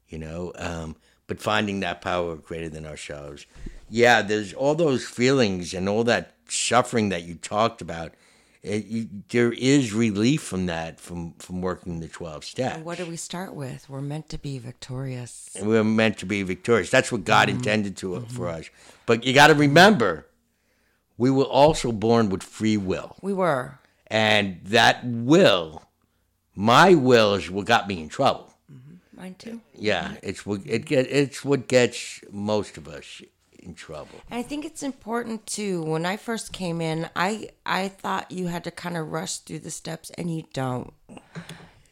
you 0.09 0.17
know. 0.17 0.51
Um, 0.55 0.97
but 1.25 1.39
finding 1.39 1.79
that 1.79 2.01
power 2.01 2.35
greater 2.35 2.67
than 2.67 2.85
ourselves. 2.85 3.45
Yeah, 3.89 4.21
there's 4.23 4.51
all 4.53 4.75
those 4.75 5.05
feelings 5.05 5.73
and 5.73 5.87
all 5.87 6.03
that 6.03 6.35
suffering 6.49 7.07
that 7.09 7.23
you 7.23 7.35
talked 7.35 7.81
about. 7.81 8.13
It, 8.61 8.85
you, 8.87 9.07
there 9.29 9.53
is 9.53 9.93
relief 9.93 10.41
from 10.41 10.65
that 10.65 10.99
from 10.99 11.33
from 11.39 11.61
working 11.61 12.01
the 12.01 12.09
12 12.09 12.43
steps. 12.43 12.75
And 12.75 12.85
what 12.85 12.97
do 12.97 13.05
we 13.05 13.15
start 13.15 13.55
with? 13.55 13.89
We're 13.89 14.01
meant 14.01 14.27
to 14.29 14.37
be 14.37 14.59
victorious. 14.59 15.49
And 15.55 15.67
we're 15.67 15.83
meant 15.83 16.17
to 16.19 16.25
be 16.25 16.43
victorious. 16.43 16.89
That's 16.89 17.11
what 17.11 17.23
God 17.23 17.47
mm-hmm. 17.47 17.57
intended 17.57 17.95
to 17.97 18.11
mm-hmm. 18.11 18.25
for 18.25 18.49
us. 18.49 18.69
But 19.05 19.25
you 19.25 19.33
got 19.33 19.47
to 19.47 19.53
remember, 19.53 20.27
we 21.17 21.29
were 21.29 21.45
also 21.45 21.93
born 21.93 22.29
with 22.29 22.43
free 22.43 22.75
will. 22.75 23.15
We 23.21 23.33
were. 23.33 23.79
And 24.07 24.59
that 24.65 25.05
will 25.05 25.83
my 26.59 26.93
will 26.93 27.35
is 27.35 27.49
what 27.49 27.65
got 27.65 27.87
me 27.87 28.01
in 28.01 28.09
trouble. 28.09 28.53
Mm-hmm. 28.69 29.21
Mine 29.21 29.35
too. 29.39 29.61
Yeah, 29.73 30.15
it's 30.21 30.45
what 30.45 30.59
it 30.65 30.85
get. 30.85 31.07
It's 31.09 31.45
what 31.45 31.69
gets 31.69 32.19
most 32.31 32.77
of 32.77 32.89
us 32.89 33.21
in 33.63 33.73
trouble. 33.73 34.21
And 34.29 34.39
I 34.39 34.43
think 34.43 34.65
it's 34.65 34.83
important 34.83 35.45
too. 35.45 35.81
When 35.83 36.05
I 36.05 36.17
first 36.17 36.53
came 36.53 36.81
in, 36.81 37.09
I 37.15 37.49
I 37.65 37.87
thought 37.87 38.31
you 38.31 38.47
had 38.47 38.63
to 38.65 38.71
kind 38.71 38.97
of 38.97 39.11
rush 39.11 39.37
through 39.37 39.59
the 39.59 39.71
steps, 39.71 40.11
and 40.11 40.33
you 40.33 40.43
don't. 40.53 40.93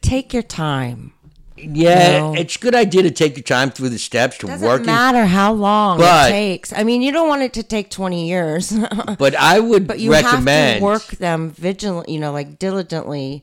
Take 0.00 0.32
your 0.32 0.42
time. 0.42 1.12
Yeah, 1.56 2.34
it's 2.34 2.54
a 2.54 2.58
good 2.60 2.76
idea 2.76 3.02
to 3.02 3.10
take 3.10 3.36
your 3.36 3.42
time 3.42 3.70
through 3.70 3.88
the 3.88 3.98
steps 3.98 4.38
to 4.38 4.46
Doesn't 4.46 4.66
work. 4.66 4.80
Doesn't 4.80 4.86
matter 4.86 5.26
how 5.26 5.52
long 5.52 5.98
but, 5.98 6.28
it 6.28 6.32
takes. 6.32 6.72
I 6.72 6.84
mean, 6.84 7.02
you 7.02 7.10
don't 7.10 7.28
want 7.28 7.42
it 7.42 7.52
to 7.54 7.62
take 7.62 7.90
twenty 7.90 8.28
years. 8.28 8.72
but 9.18 9.34
I 9.34 9.58
would 9.58 9.86
but 9.86 9.98
you 9.98 10.12
recommend 10.12 10.46
have 10.46 10.78
to 10.78 10.84
work 10.84 11.06
them 11.18 11.50
vigilantly. 11.50 12.14
You 12.14 12.20
know, 12.20 12.32
like 12.32 12.58
diligently 12.58 13.42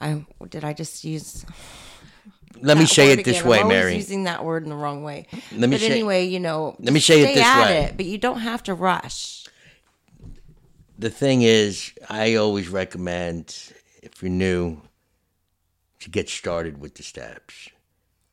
I 0.00 0.24
did 0.48 0.64
I 0.64 0.72
just 0.72 1.04
use 1.04 1.44
let 2.62 2.78
me 2.78 2.86
say 2.86 3.12
it 3.12 3.24
this 3.24 3.38
again. 3.40 3.50
way, 3.50 3.60
I'm 3.60 3.68
Mary. 3.68 3.96
Using 3.96 4.24
that 4.24 4.44
word 4.44 4.64
in 4.64 4.70
the 4.70 4.76
wrong 4.76 5.02
way. 5.02 5.26
Let 5.52 5.68
me 5.68 5.76
but 5.76 5.80
say, 5.80 5.90
anyway, 5.90 6.26
you 6.26 6.40
know. 6.40 6.76
Let 6.78 6.92
me 6.92 7.00
say 7.00 7.22
it 7.22 7.34
this 7.34 7.56
way. 7.56 7.84
It, 7.84 7.96
but 7.96 8.06
you 8.06 8.18
don't 8.18 8.40
have 8.40 8.62
to 8.64 8.74
rush. 8.74 9.46
The 10.98 11.10
thing 11.10 11.42
is, 11.42 11.92
I 12.08 12.34
always 12.36 12.68
recommend 12.68 13.72
if 14.02 14.22
you're 14.22 14.30
new 14.30 14.80
to 16.00 16.10
get 16.10 16.28
started 16.28 16.80
with 16.80 16.94
the 16.94 17.02
steps. 17.02 17.70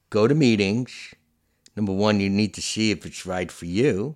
Go 0.10 0.28
to 0.28 0.36
meetings. 0.36 1.14
Number 1.76 1.92
one, 1.92 2.20
you 2.20 2.30
need 2.30 2.54
to 2.54 2.62
see 2.62 2.92
if 2.92 3.06
it's 3.06 3.26
right 3.26 3.52
for 3.52 3.66
you. 3.66 4.16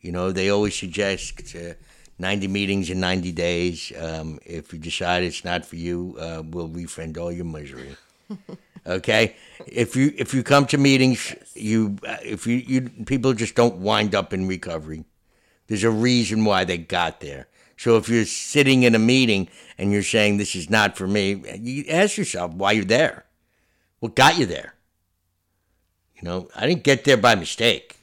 You 0.00 0.12
know, 0.12 0.32
they 0.32 0.50
always 0.50 0.76
suggest. 0.76 1.54
Uh, 1.54 1.74
90 2.20 2.48
meetings 2.48 2.90
in 2.90 3.00
90 3.00 3.32
days. 3.32 3.92
Um, 3.98 4.38
if 4.44 4.72
you 4.72 4.78
decide 4.78 5.24
it's 5.24 5.42
not 5.44 5.64
for 5.64 5.76
you, 5.76 6.16
uh, 6.20 6.42
we'll 6.44 6.68
refund 6.68 7.16
all 7.16 7.32
your 7.32 7.46
misery. 7.46 7.96
okay, 8.86 9.36
if 9.66 9.96
you 9.96 10.12
if 10.16 10.34
you 10.34 10.42
come 10.42 10.66
to 10.66 10.78
meetings, 10.78 11.34
you 11.54 11.96
uh, 12.06 12.16
if 12.22 12.46
you, 12.46 12.56
you 12.56 12.90
people 13.06 13.32
just 13.34 13.54
don't 13.54 13.76
wind 13.76 14.14
up 14.14 14.32
in 14.32 14.48
recovery. 14.48 15.04
There's 15.66 15.84
a 15.84 15.90
reason 15.90 16.44
why 16.44 16.64
they 16.64 16.78
got 16.78 17.20
there. 17.20 17.48
So 17.76 17.96
if 17.96 18.08
you're 18.08 18.26
sitting 18.26 18.82
in 18.82 18.94
a 18.94 18.98
meeting 18.98 19.48
and 19.78 19.90
you're 19.90 20.02
saying 20.02 20.36
this 20.36 20.54
is 20.54 20.68
not 20.68 20.96
for 20.96 21.06
me, 21.06 21.42
you 21.58 21.84
ask 21.88 22.18
yourself 22.18 22.52
why 22.52 22.72
you're 22.72 22.84
there. 22.84 23.24
What 24.00 24.14
got 24.14 24.38
you 24.38 24.46
there? 24.46 24.74
You 26.16 26.28
know, 26.28 26.48
I 26.54 26.66
didn't 26.66 26.82
get 26.82 27.04
there 27.04 27.16
by 27.16 27.34
mistake. 27.36 28.00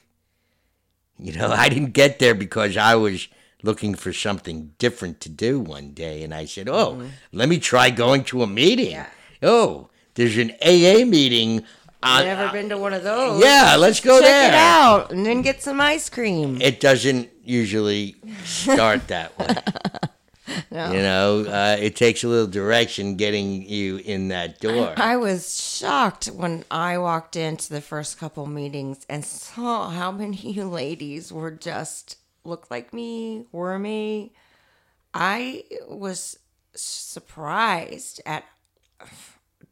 You 1.18 1.32
know, 1.32 1.48
I 1.52 1.68
didn't 1.68 1.92
get 1.92 2.18
there 2.18 2.34
because 2.34 2.76
I 2.76 2.96
was 2.96 3.28
looking 3.62 3.94
for 3.94 4.12
something 4.12 4.72
different 4.78 5.20
to 5.20 5.28
do 5.28 5.60
one 5.60 5.92
day, 5.92 6.22
and 6.22 6.34
I 6.34 6.44
said, 6.44 6.68
"Oh, 6.68 6.92
mm-hmm. 6.92 7.08
let 7.32 7.48
me 7.48 7.58
try 7.58 7.90
going 7.90 8.24
to 8.24 8.42
a 8.42 8.46
meeting." 8.46 8.92
Yeah. 8.92 9.06
Oh, 9.42 9.90
there's 10.18 10.36
an 10.36 10.50
AA 10.60 11.04
meeting. 11.04 11.60
On, 11.60 11.64
I've 12.02 12.26
Never 12.26 12.52
been 12.52 12.68
to 12.70 12.76
one 12.76 12.92
of 12.92 13.04
those. 13.04 13.40
Yeah, 13.40 13.76
let's 13.78 14.00
go 14.00 14.18
Check 14.18 14.26
there. 14.26 14.50
Check 14.50 14.52
it 14.52 14.56
out, 14.56 15.12
and 15.12 15.24
then 15.24 15.42
get 15.42 15.62
some 15.62 15.80
ice 15.80 16.10
cream. 16.10 16.60
It 16.60 16.80
doesn't 16.80 17.30
usually 17.44 18.16
start 18.42 19.06
that 19.08 19.38
way. 19.38 19.46
no. 20.72 20.90
You 20.90 21.02
know, 21.02 21.44
uh, 21.46 21.76
it 21.78 21.94
takes 21.94 22.24
a 22.24 22.28
little 22.28 22.48
direction 22.48 23.14
getting 23.14 23.62
you 23.62 23.98
in 23.98 24.26
that 24.28 24.58
door. 24.58 24.94
I, 24.96 25.12
I, 25.12 25.16
was 25.18 25.60
shocked 25.60 26.26
when 26.26 26.64
I 26.68 26.98
walked 26.98 27.36
into 27.36 27.72
the 27.72 27.80
first 27.80 28.18
couple 28.18 28.46
meetings 28.46 29.06
and 29.08 29.24
saw 29.24 29.88
how 29.88 30.10
many 30.10 30.52
ladies 30.62 31.32
were 31.32 31.52
just 31.52 32.16
looked 32.42 32.72
like 32.72 32.92
me, 32.92 33.46
were 33.52 33.78
me. 33.78 34.32
I 35.14 35.62
was 35.88 36.40
surprised 36.74 38.20
at 38.26 38.44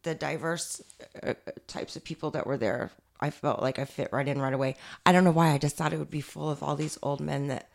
the 0.07 0.15
diverse 0.15 0.81
uh, 1.23 1.35
types 1.67 1.97
of 1.97 2.05
people 2.05 2.31
that 2.31 2.47
were 2.47 2.57
there. 2.57 2.93
I 3.19 3.31
felt 3.31 3.61
like 3.61 3.79
I 3.81 3.85
fit 3.85 4.13
right 4.13 4.29
in 4.29 4.41
right 4.41 4.53
away. 4.53 4.77
I 5.05 5.11
don't 5.11 5.25
know 5.25 5.33
why. 5.33 5.51
I 5.51 5.59
just 5.59 5.77
thought 5.77 5.93
it 5.93 5.99
would 5.99 6.11
be 6.11 6.21
full 6.21 6.49
of 6.49 6.63
all 6.63 6.77
these 6.77 6.97
old 7.03 7.21
men 7.21 7.49
that 7.49 7.69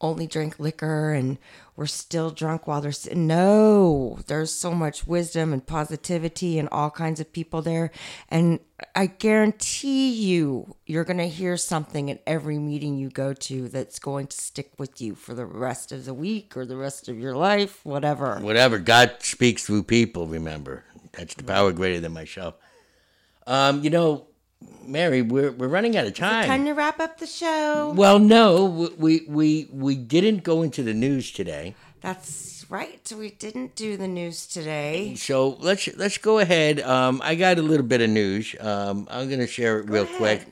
only 0.00 0.26
drink 0.26 0.58
liquor 0.58 1.12
and 1.12 1.38
we're 1.74 1.86
still 1.86 2.30
drunk 2.30 2.66
while 2.66 2.80
they're 2.80 2.92
sitting. 2.92 3.26
No, 3.26 4.18
there's 4.26 4.52
so 4.52 4.72
much 4.72 5.06
wisdom 5.06 5.52
and 5.52 5.66
positivity 5.66 6.58
and 6.58 6.68
all 6.70 6.90
kinds 6.90 7.18
of 7.18 7.32
people 7.32 7.62
there. 7.62 7.90
And 8.28 8.60
I 8.94 9.06
guarantee 9.06 10.10
you, 10.12 10.76
you're 10.86 11.04
going 11.04 11.18
to 11.18 11.28
hear 11.28 11.56
something 11.56 12.10
at 12.10 12.22
every 12.26 12.58
meeting 12.58 12.96
you 12.98 13.08
go 13.08 13.32
to 13.32 13.68
that's 13.68 13.98
going 13.98 14.26
to 14.28 14.36
stick 14.36 14.72
with 14.78 15.00
you 15.00 15.14
for 15.14 15.34
the 15.34 15.46
rest 15.46 15.92
of 15.92 16.04
the 16.04 16.14
week 16.14 16.56
or 16.56 16.66
the 16.66 16.76
rest 16.76 17.08
of 17.08 17.18
your 17.18 17.34
life, 17.34 17.80
whatever. 17.84 18.38
Whatever. 18.40 18.78
God 18.78 19.16
speaks 19.20 19.64
through 19.64 19.84
people, 19.84 20.26
remember. 20.26 20.84
That's 21.12 21.34
the 21.34 21.44
power 21.44 21.72
greater 21.72 22.00
than 22.00 22.12
myself. 22.12 22.54
Um, 23.46 23.82
you 23.82 23.90
know, 23.90 24.26
Mary, 24.84 25.22
we're 25.22 25.52
we're 25.52 25.68
running 25.68 25.96
out 25.96 26.06
of 26.06 26.14
time. 26.14 26.46
Time 26.46 26.64
to 26.64 26.72
wrap 26.72 27.00
up 27.00 27.18
the 27.18 27.26
show. 27.26 27.92
Well, 27.94 28.18
no, 28.18 28.90
we 28.96 29.24
we 29.28 29.68
we 29.72 29.96
didn't 29.96 30.42
go 30.44 30.62
into 30.62 30.82
the 30.82 30.94
news 30.94 31.32
today. 31.32 31.74
That's 32.00 32.66
right. 32.68 33.12
We 33.16 33.30
didn't 33.30 33.76
do 33.76 33.96
the 33.96 34.08
news 34.08 34.46
today. 34.46 35.14
So 35.16 35.50
let's 35.60 35.88
let's 35.96 36.18
go 36.18 36.38
ahead. 36.38 36.80
Um, 36.80 37.20
I 37.22 37.34
got 37.34 37.58
a 37.58 37.62
little 37.62 37.86
bit 37.86 38.00
of 38.00 38.10
news. 38.10 38.56
Um, 38.58 39.06
I'm 39.10 39.28
going 39.28 39.40
to 39.40 39.46
share 39.46 39.80
it 39.80 39.90
real 39.90 40.04
ahead. 40.04 40.16
quick. 40.16 40.46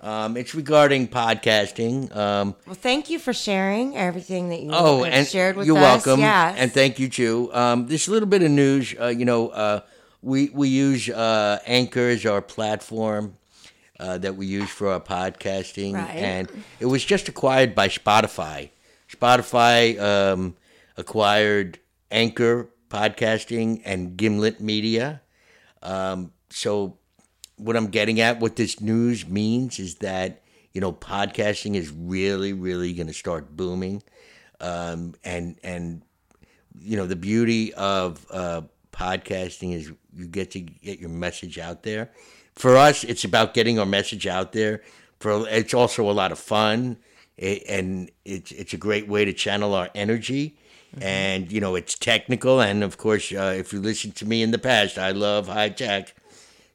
Um, 0.00 0.36
it's 0.36 0.54
regarding 0.54 1.08
podcasting. 1.08 2.14
Um, 2.14 2.54
Well, 2.66 2.74
thank 2.74 3.08
you 3.10 3.18
for 3.18 3.32
sharing 3.32 3.96
everything 3.96 4.50
that 4.50 4.60
you 4.60 4.70
oh, 4.72 5.04
and 5.04 5.26
shared 5.26 5.56
with 5.56 5.66
you're 5.66 5.78
us. 5.78 6.04
welcome. 6.06 6.20
Yes. 6.20 6.56
And 6.58 6.72
thank 6.72 6.98
you 6.98 7.08
too. 7.08 7.50
Um, 7.52 7.86
this 7.86 8.06
little 8.08 8.28
bit 8.28 8.42
of 8.42 8.50
news. 8.50 8.94
Uh, 9.00 9.06
you 9.08 9.24
know, 9.24 9.48
uh, 9.48 9.80
we 10.22 10.50
we 10.50 10.68
use 10.68 11.08
uh, 11.08 11.58
Anchor 11.66 12.08
as 12.08 12.24
our 12.26 12.42
platform. 12.42 13.36
Uh, 13.98 14.18
that 14.18 14.36
we 14.36 14.44
use 14.44 14.68
for 14.68 14.88
our 14.88 15.00
podcasting, 15.00 15.94
Right. 15.94 16.10
and 16.16 16.50
it 16.78 16.84
was 16.84 17.02
just 17.02 17.30
acquired 17.30 17.74
by 17.74 17.88
Spotify. 17.88 18.68
Spotify 19.10 19.98
um, 19.98 20.54
acquired 20.98 21.78
Anchor 22.10 22.68
Podcasting 22.90 23.80
and 23.86 24.14
Gimlet 24.14 24.60
Media. 24.60 25.22
Um, 25.82 26.32
so, 26.50 26.98
what 27.56 27.76
I'm 27.76 27.88
getting 27.88 28.20
at, 28.20 28.40
what 28.40 28.56
this 28.56 28.80
news 28.80 29.26
means, 29.26 29.78
is 29.78 29.96
that 29.96 30.42
you 30.72 30.80
know 30.80 30.92
podcasting 30.92 31.74
is 31.74 31.90
really, 31.90 32.52
really 32.52 32.92
going 32.92 33.06
to 33.06 33.14
start 33.14 33.56
booming, 33.56 34.02
um, 34.60 35.14
and 35.24 35.58
and 35.62 36.02
you 36.78 36.96
know 36.96 37.06
the 37.06 37.16
beauty 37.16 37.72
of 37.74 38.26
uh, 38.30 38.62
podcasting 38.92 39.74
is 39.74 39.92
you 40.14 40.26
get 40.26 40.50
to 40.52 40.60
get 40.60 40.98
your 40.98 41.10
message 41.10 41.58
out 41.58 41.82
there. 41.82 42.10
For 42.54 42.76
us, 42.76 43.04
it's 43.04 43.24
about 43.24 43.54
getting 43.54 43.78
our 43.78 43.86
message 43.86 44.26
out 44.26 44.52
there. 44.52 44.82
For 45.18 45.48
it's 45.48 45.74
also 45.74 46.10
a 46.10 46.12
lot 46.12 46.32
of 46.32 46.38
fun, 46.38 46.98
it, 47.36 47.62
and 47.68 48.10
it's 48.24 48.52
it's 48.52 48.72
a 48.72 48.78
great 48.78 49.08
way 49.08 49.24
to 49.24 49.32
channel 49.32 49.74
our 49.74 49.90
energy. 49.94 50.58
And 50.98 51.52
you 51.52 51.60
know 51.60 51.74
it's 51.74 51.98
technical, 51.98 52.60
and 52.60 52.82
of 52.82 52.96
course, 52.96 53.32
uh, 53.32 53.54
if 53.56 53.72
you 53.72 53.80
listen 53.80 54.12
to 54.12 54.26
me 54.26 54.42
in 54.42 54.50
the 54.50 54.58
past, 54.58 54.98
I 54.98 55.10
love 55.10 55.48
high 55.48 55.68
tech. 55.68 56.14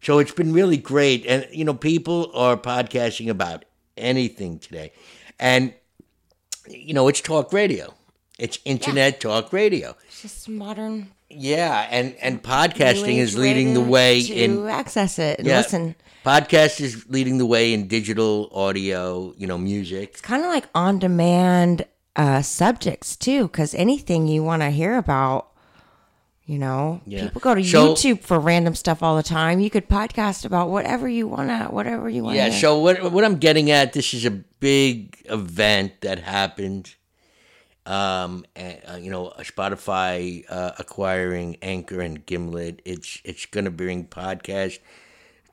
So 0.02 0.20
it's 0.20 0.32
been 0.32 0.52
really 0.52 0.78
great, 0.78 1.26
and 1.26 1.48
you 1.52 1.64
know 1.64 1.74
people 1.74 2.32
are 2.34 2.58
podcasting 2.58 3.30
about 3.30 3.66
anything 3.98 4.60
today, 4.60 4.92
and 5.40 5.74
you 6.68 6.94
know 6.94 7.08
it's 7.08 7.22
talk 7.22 7.54
radio, 7.54 7.94
it's 8.40 8.60
internet 8.66 9.20
talk 9.22 9.54
radio. 9.54 9.96
It's 10.08 10.24
just 10.24 10.50
modern. 10.50 11.12
Yeah, 11.30 11.88
and 11.90 12.16
and 12.22 12.42
podcasting 12.42 13.18
is 13.18 13.38
leading 13.38 13.74
the 13.74 13.82
way 13.82 14.24
to 14.24 14.34
in 14.34 14.68
access 14.68 15.20
it 15.20 15.40
and 15.40 15.48
yeah, 15.48 15.58
listen. 15.58 15.96
Podcast 16.26 16.82
is 16.82 17.06
leading 17.10 17.38
the 17.38 17.46
way 17.46 17.74
in 17.74 17.88
digital 17.88 18.50
audio, 18.54 19.34
you 19.38 19.48
know, 19.48 19.58
music. 19.58 20.10
It's 20.10 20.22
kind 20.22 20.44
of 20.44 20.50
like 20.50 20.66
on 20.76 21.00
demand 21.00 21.86
uh, 22.16 22.42
subjects 22.42 23.16
too, 23.16 23.44
because 23.44 23.74
anything 23.74 24.28
you 24.28 24.44
want 24.44 24.62
to 24.62 24.70
hear 24.70 24.98
about, 24.98 25.51
you 26.52 26.60
know, 26.60 27.00
Yeah. 27.06 27.24
people 27.24 27.40
go 27.40 27.56
to 27.56 27.64
So- 27.64 27.94
YouTube 27.94 28.22
for 28.24 28.38
random 28.38 28.76
stuff 28.76 29.02
all 29.02 29.16
the 29.16 29.24
time. 29.24 29.62
You 29.62 29.70
could 29.70 29.88
podcast 29.88 30.44
about 30.44 30.70
whatever 30.70 31.08
you 31.08 31.26
want 31.28 31.48
to, 31.50 31.66
whatever 31.78 32.10
you 32.10 32.24
want. 32.26 32.36
Yeah. 32.36 32.50
So 32.50 32.78
what 32.80 33.12
what 33.14 33.24
I'm 33.24 33.38
getting 33.38 33.72
at, 33.72 33.94
this 33.94 34.14
is 34.14 34.26
a 34.26 34.32
big 34.32 35.18
event 35.30 36.02
that 36.02 36.20
happened. 36.20 36.96
Um, 37.86 38.46
and, 38.56 38.78
uh, 38.92 38.98
you 38.98 39.10
know, 39.10 39.34
Spotify 39.40 40.44
uh, 40.50 40.72
acquiring 40.78 41.58
Anchor 41.62 42.02
and 42.02 42.24
Gimlet. 42.26 42.82
It's 42.86 43.20
it's 43.24 43.46
going 43.46 43.66
to 43.66 43.72
bring 43.72 44.06
podcast 44.06 44.80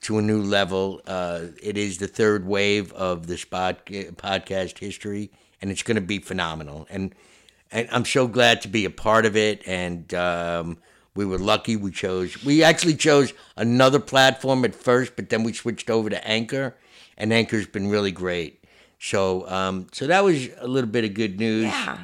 to 0.01 0.17
a 0.17 0.21
new 0.21 0.41
level. 0.43 1.01
Uh, 1.07 1.45
it 1.63 1.77
is 1.77 1.97
the 1.97 2.07
third 2.07 2.45
wave 2.45 2.91
of 2.93 3.27
the 3.27 3.37
spot 3.37 3.85
podcast 3.85 4.77
history, 4.79 5.31
and 5.61 5.71
it's 5.71 5.81
going 5.83 5.95
to 5.95 6.01
be 6.01 6.19
phenomenal. 6.19 6.85
And 6.89 7.15
and 7.71 7.87
I'm 7.91 8.05
so 8.05 8.27
glad 8.27 8.61
to 8.63 8.67
be 8.67 8.85
a 8.85 8.89
part 8.91 9.25
of 9.25 9.35
it. 9.35 9.61
And 9.65 10.13
um, 10.13 10.77
we 11.15 11.25
were 11.25 11.37
lucky. 11.37 11.75
We 11.75 11.91
chose. 11.91 12.43
We 12.43 12.63
actually 12.63 12.95
chose 12.95 13.33
another 13.57 13.99
platform 13.99 14.65
at 14.65 14.75
first, 14.75 15.15
but 15.15 15.29
then 15.29 15.43
we 15.43 15.53
switched 15.53 15.89
over 15.89 16.09
to 16.09 16.27
Anchor, 16.27 16.75
and 17.17 17.33
Anchor's 17.33 17.67
been 17.67 17.89
really 17.89 18.11
great. 18.11 18.63
So 18.99 19.47
um, 19.49 19.87
so 19.91 20.07
that 20.07 20.23
was 20.23 20.49
a 20.59 20.67
little 20.67 20.89
bit 20.89 21.05
of 21.05 21.13
good 21.13 21.39
news. 21.39 21.65
Yeah. 21.65 21.97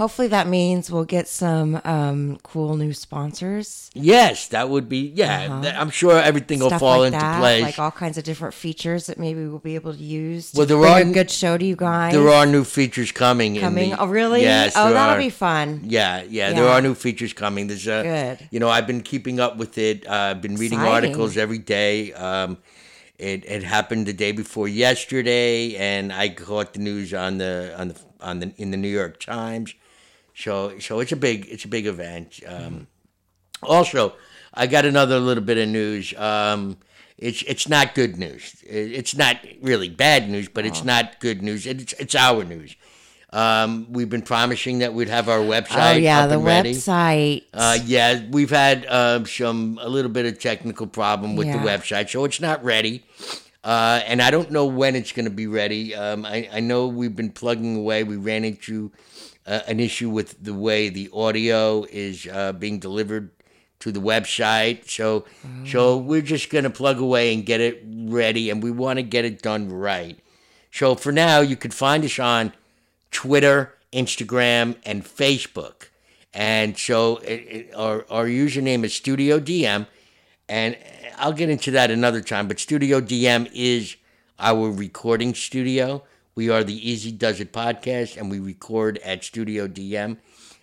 Hopefully 0.00 0.28
that 0.28 0.46
means 0.48 0.90
we'll 0.90 1.04
get 1.04 1.28
some 1.28 1.78
um, 1.84 2.38
cool 2.42 2.74
new 2.74 2.94
sponsors. 2.94 3.90
Yes, 3.92 4.48
that 4.48 4.70
would 4.70 4.88
be. 4.88 5.12
Yeah, 5.14 5.60
th- 5.60 5.74
I'm 5.74 5.90
sure 5.90 6.16
everything 6.18 6.60
will 6.60 6.68
Uh-huh. 6.68 6.78
Fall 6.78 6.98
like 7.00 7.08
into 7.08 7.18
that, 7.18 7.38
place. 7.38 7.62
like 7.62 7.78
all 7.78 7.90
kinds 7.90 8.16
of 8.16 8.24
different 8.24 8.54
features 8.54 9.04
that 9.08 9.18
maybe 9.18 9.44
we'll 9.46 9.58
be 9.58 9.74
able 9.74 9.92
to 9.92 10.02
use. 10.02 10.52
To 10.52 10.56
Well, 10.58 10.66
there 10.66 10.78
bring 10.78 11.08
are- 11.08 11.10
a 11.10 11.12
good 11.12 11.30
show 11.30 11.58
to 11.58 11.64
you 11.64 11.76
guys. 11.76 12.14
there 12.14 12.30
are 12.30 12.46
new 12.46 12.64
features 12.64 13.12
coming. 13.12 13.56
in 13.56 13.60
coming. 13.60 13.90
the- 13.90 14.00
oh, 14.00 14.06
really? 14.06 14.40
Yes. 14.40 14.72
oh, 14.74 14.90
that'll 14.90 15.16
are. 15.16 15.18
be 15.18 15.28
fun. 15.28 15.82
Yeah, 15.84 16.22
yeah, 16.30 16.54
there 16.54 16.68
are 16.68 16.80
new 16.80 16.94
features 16.94 17.34
coming. 17.34 17.66
There's 17.66 17.86
a, 17.86 18.02
Good. 18.02 18.48
You 18.50 18.58
know, 18.58 18.70
I've 18.70 18.86
been 18.86 19.02
keeping 19.02 19.38
up 19.38 19.58
with 19.58 19.76
it. 19.76 20.06
Uh, 20.08 20.30
I've 20.32 20.40
been 20.40 20.56
reading 20.56 20.78
Exciting. 20.78 20.94
articles 21.10 21.36
every 21.36 21.58
day. 21.58 22.14
Um, 22.14 22.56
it 23.18 23.44
it 23.44 23.62
happened 23.64 24.06
the 24.06 24.14
day 24.14 24.32
before 24.32 24.66
yesterday, 24.66 25.76
and 25.76 26.10
I 26.10 26.30
caught 26.30 26.72
the 26.72 26.78
news 26.80 27.12
on 27.12 27.36
the 27.36 27.74
on 27.76 27.88
the 27.88 27.96
on 28.22 28.38
the 28.40 28.52
in 28.56 28.70
the 28.70 28.78
New 28.78 28.88
York 28.88 29.20
Times. 29.20 29.74
So 30.40 30.78
so 30.78 31.00
it's 31.00 31.12
a 31.12 31.16
big 31.16 31.46
it's 31.50 31.64
a 31.64 31.68
big 31.68 31.86
event. 31.86 32.40
Um, 32.46 32.86
also, 33.62 34.14
I 34.54 34.66
got 34.66 34.84
another 34.84 35.18
little 35.20 35.44
bit 35.44 35.58
of 35.58 35.68
news. 35.68 36.14
Um, 36.16 36.78
it's 37.18 37.42
it's 37.42 37.68
not 37.68 37.94
good 37.94 38.16
news. 38.16 38.56
It's 38.66 39.14
not 39.14 39.36
really 39.60 39.88
bad 39.90 40.28
news, 40.30 40.48
but 40.48 40.64
Oh. 40.64 40.68
it's 40.68 40.82
not 40.84 41.20
good 41.20 41.42
news. 41.42 41.66
It's 41.66 41.92
it's 41.94 42.14
our 42.14 42.44
news. 42.44 42.74
Um, 43.32 43.86
we've 43.92 44.08
been 44.08 44.22
promising 44.22 44.80
that 44.80 44.92
we'd 44.92 45.08
have 45.08 45.28
our 45.28 45.38
website. 45.38 45.94
Oh 45.94 45.96
yeah, 45.96 46.26
the 46.26 46.36
website. 46.36 47.44
Uh, 47.54 47.78
yeah, 47.84 48.22
we've 48.30 48.50
had 48.50 48.86
uh, 48.86 49.24
some 49.24 49.78
a 49.80 49.88
little 49.88 50.10
bit 50.10 50.26
of 50.26 50.40
technical 50.40 50.86
problem 50.88 51.36
with 51.36 51.46
the 51.46 51.58
website, 51.58 52.08
so 52.10 52.24
it's 52.24 52.40
not 52.40 52.64
ready. 52.64 53.04
Uh, 53.62 54.00
and 54.06 54.22
I 54.22 54.30
don't 54.30 54.50
know 54.50 54.64
when 54.64 54.96
it's 54.96 55.12
going 55.12 55.26
to 55.26 55.30
be 55.30 55.46
ready. 55.46 55.94
Um, 55.94 56.24
I, 56.24 56.48
I 56.50 56.60
know 56.60 56.86
we've 56.88 57.14
been 57.14 57.30
plugging 57.30 57.76
away. 57.76 58.02
We 58.04 58.16
ran 58.16 58.42
into 58.44 58.90
uh, 59.50 59.62
an 59.66 59.80
issue 59.80 60.08
with 60.08 60.42
the 60.42 60.54
way 60.54 60.88
the 60.88 61.10
audio 61.12 61.84
is 61.90 62.26
uh, 62.26 62.52
being 62.52 62.78
delivered 62.78 63.30
to 63.80 63.90
the 63.90 64.00
website. 64.00 64.88
So, 64.88 65.24
so 65.66 65.96
we're 65.96 66.22
just 66.22 66.50
going 66.50 66.64
to 66.64 66.70
plug 66.70 67.00
away 67.00 67.34
and 67.34 67.44
get 67.44 67.60
it 67.60 67.82
ready, 67.84 68.48
and 68.50 68.62
we 68.62 68.70
want 68.70 68.98
to 68.98 69.02
get 69.02 69.24
it 69.24 69.42
done 69.42 69.68
right. 69.68 70.18
So 70.70 70.94
for 70.94 71.10
now, 71.10 71.40
you 71.40 71.56
can 71.56 71.72
find 71.72 72.04
us 72.04 72.18
on 72.18 72.52
Twitter, 73.10 73.74
Instagram, 73.92 74.76
and 74.84 75.04
Facebook. 75.04 75.88
And 76.32 76.78
so 76.78 77.16
it, 77.16 77.32
it, 77.32 77.74
our, 77.74 78.06
our 78.08 78.26
username 78.26 78.84
is 78.84 78.94
Studio 78.94 79.40
DM. 79.40 79.86
And 80.48 80.76
I'll 81.16 81.32
get 81.32 81.50
into 81.50 81.72
that 81.72 81.90
another 81.90 82.20
time. 82.20 82.46
But 82.46 82.60
Studio 82.60 83.00
DM 83.00 83.50
is 83.52 83.96
our 84.38 84.70
recording 84.70 85.34
studio. 85.34 86.04
We 86.34 86.48
are 86.48 86.64
the 86.64 86.90
Easy 86.90 87.12
Does 87.12 87.40
It 87.40 87.52
podcast, 87.52 88.16
and 88.16 88.30
we 88.30 88.38
record 88.38 88.98
at 88.98 89.24
Studio 89.24 89.66
DM. 89.66 90.18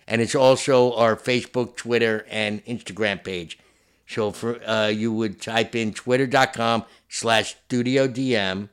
And 0.06 0.20
it's 0.22 0.34
also 0.34 0.94
our 0.94 1.16
Facebook, 1.16 1.76
Twitter, 1.76 2.26
and 2.30 2.64
Instagram 2.64 3.22
page. 3.22 3.58
So 4.06 4.30
for 4.30 4.62
uh, 4.66 4.88
you 4.88 5.12
would 5.12 5.40
type 5.40 5.74
in 5.74 5.92
twitter.com 5.92 6.84
slash 7.10 7.56
studio 7.66 8.08
DM 8.08 8.70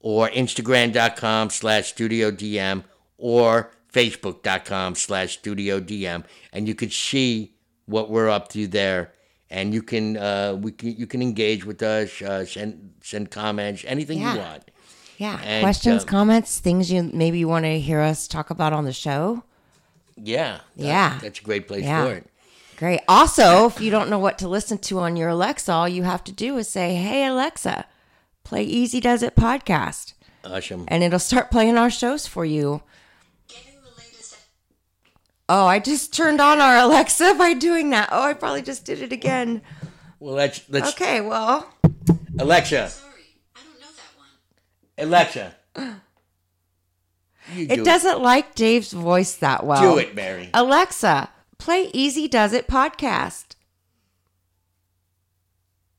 or 0.00 0.28
instagram.com 0.28 1.48
slash 1.48 1.88
studio 1.88 2.30
DM 2.30 2.84
or 3.16 3.70
facebook.com 3.90 4.94
slash 4.96 5.38
studio 5.38 5.80
DM. 5.80 6.24
And 6.52 6.68
you 6.68 6.74
could 6.74 6.92
see 6.92 7.54
what 7.86 8.10
we're 8.10 8.28
up 8.28 8.48
to 8.50 8.66
there. 8.66 9.12
And 9.48 9.72
you 9.72 9.82
can 9.82 10.18
uh, 10.18 10.58
we 10.60 10.72
can 10.72 10.94
you 10.94 11.06
can 11.06 11.22
engage 11.22 11.64
with 11.64 11.82
us, 11.82 12.20
uh, 12.22 12.44
send 12.44 12.92
send 13.02 13.30
comments, 13.30 13.82
anything 13.88 14.20
Yeah. 14.20 14.34
you 14.34 14.38
want. 14.40 14.69
Yeah. 15.20 15.38
and, 15.44 15.62
Questions, 15.62 16.02
um, 16.02 16.08
comments, 16.08 16.58
things 16.58 16.90
you 16.90 17.02
maybe 17.12 17.38
you 17.38 17.46
want 17.48 17.64
to 17.66 17.78
hear 17.78 18.00
us 18.00 18.26
talk 18.26 18.50
about 18.50 18.72
on 18.72 18.84
the 18.84 18.92
show. 18.92 19.44
Yeah, 20.16 20.58
that- 20.76 20.84
Yeah. 20.84 21.18
that's 21.22 21.38
a 21.38 21.42
great 21.42 21.68
place 21.68 21.84
Yeah. 21.84 22.04
for 22.04 22.12
it. 22.14 22.26
Great. 22.76 23.00
Also, 23.08 23.66
if 23.66 23.80
you 23.80 23.90
don't 23.90 24.08
know 24.08 24.18
what 24.18 24.38
to 24.38 24.48
listen 24.48 24.78
to 24.78 24.98
on 25.00 25.14
your 25.16 25.28
Alexa, 25.28 25.70
all 25.70 25.88
you 25.88 26.02
have 26.04 26.24
to 26.24 26.32
do 26.32 26.56
is 26.56 26.66
say, 26.68 26.94
"Hey 26.94 27.24
Alexa, 27.26 27.84
play 28.42 28.62
Easy 28.64 29.00
Does 29.00 29.22
It 29.22 29.36
podcast," 29.36 30.14
Awesome. 30.44 30.84
and 30.88 31.02
it'll 31.02 31.18
start 31.18 31.50
playing 31.50 31.76
our 31.76 31.90
shows 31.90 32.26
for 32.26 32.44
you. 32.46 32.82
Getting 33.48 33.74
the 33.84 33.90
latest. 34.02 34.36
Oh, 35.48 35.66
I 35.66 35.78
just 35.78 36.14
turned 36.14 36.40
on 36.40 36.58
our 36.60 36.76
Alexa 36.78 37.34
by 37.38 37.52
doing 37.52 37.90
that. 37.90 38.08
Oh, 38.12 38.22
I 38.22 38.32
probably 38.32 38.62
just 38.62 38.86
did 38.86 39.02
it 39.02 39.12
again. 39.12 39.60
Well, 40.18 40.34
let's 40.34 40.62
let's 40.70 40.90
Okay, 40.92 41.20
well, 41.20 41.66
Alexa, 42.38 42.90
Alexa. 45.00 45.54
it 47.56 47.68
do 47.76 47.84
doesn't 47.84 48.16
it. 48.18 48.22
like 48.22 48.54
Dave's 48.54 48.92
voice 48.92 49.34
that 49.36 49.64
well. 49.64 49.80
Do 49.94 49.98
it, 49.98 50.14
Mary. 50.14 50.50
Alexa, 50.54 51.30
play 51.58 51.90
Easy 51.92 52.28
Does 52.28 52.52
It 52.52 52.66
podcast. 52.68 53.56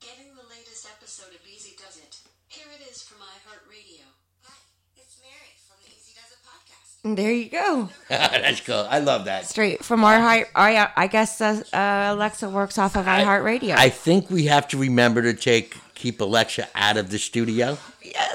Getting 0.00 0.34
the 0.34 0.42
latest 0.48 0.86
episode 0.98 1.34
of 1.34 1.40
Easy 1.46 1.74
Does 1.76 1.96
It. 1.98 2.16
Here 2.48 2.66
it 2.74 2.90
is 2.90 3.02
from 3.02 3.18
iHeartRadio. 3.18 4.04
Hi, 4.44 4.54
it's 4.96 5.16
Mary 5.20 5.52
from 5.68 5.76
the 5.84 5.90
Easy 5.90 6.12
Does 6.14 6.32
It 6.32 6.38
podcast. 6.46 7.04
And 7.04 7.16
there 7.18 7.32
you 7.32 7.48
go. 7.48 7.88
That's 8.08 8.60
cool. 8.60 8.86
I 8.88 8.98
love 9.00 9.24
that. 9.26 9.46
Straight 9.46 9.84
from 9.84 10.04
our 10.04 10.18
heart. 10.20 10.48
I, 10.54 10.88
I 10.96 11.06
guess 11.06 11.40
uh, 11.40 11.62
uh, 11.72 12.14
Alexa 12.14 12.48
works 12.50 12.78
off 12.78 12.96
of 12.96 13.06
iHeartRadio. 13.06 13.74
I 13.76 13.88
think 13.88 14.30
we 14.30 14.44
have 14.46 14.68
to 14.68 14.78
remember 14.78 15.22
to 15.22 15.34
take 15.34 15.76
keep 15.94 16.20
Alexa 16.20 16.68
out 16.74 16.96
of 16.96 17.10
the 17.10 17.18
studio. 17.18 17.78
Yes. 18.02 18.31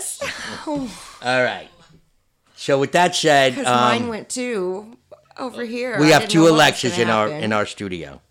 All 0.67 1.43
right. 1.43 1.69
So 2.55 2.79
with 2.79 2.91
that 2.93 3.15
said, 3.15 3.55
Because 3.55 3.67
um, 3.67 3.75
mine 3.75 4.07
went 4.07 4.29
too 4.29 4.97
over 5.37 5.63
here. 5.63 5.99
we 5.99 6.07
I 6.13 6.19
have 6.19 6.27
two 6.29 6.39
know 6.39 6.43
what 6.45 6.51
was 6.53 6.57
Alexas 6.57 6.97
in 6.97 7.09
our 7.09 7.27
in 7.29 7.53
our 7.53 7.65
studio. 7.65 8.21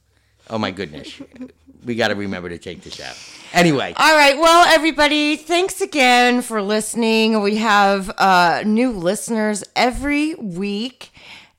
Oh 0.51 0.59
my 0.59 0.71
goodness. 0.71 1.21
we 1.85 1.95
got 1.95 2.09
to 2.09 2.15
remember 2.15 2.49
to 2.49 2.59
take 2.59 2.83
this 2.83 3.01
out. 3.01 3.17
Anyway, 3.53 3.95
All 3.97 4.17
right. 4.17 4.37
Well, 4.37 4.67
everybody, 4.75 5.37
thanks 5.37 5.81
again 5.81 6.43
for 6.43 6.61
listening. 6.61 7.41
We 7.41 7.57
have 7.57 8.11
uh, 8.19 8.63
new 8.67 8.91
listeners 8.91 9.65
every 9.75 10.35
week. 10.35 11.11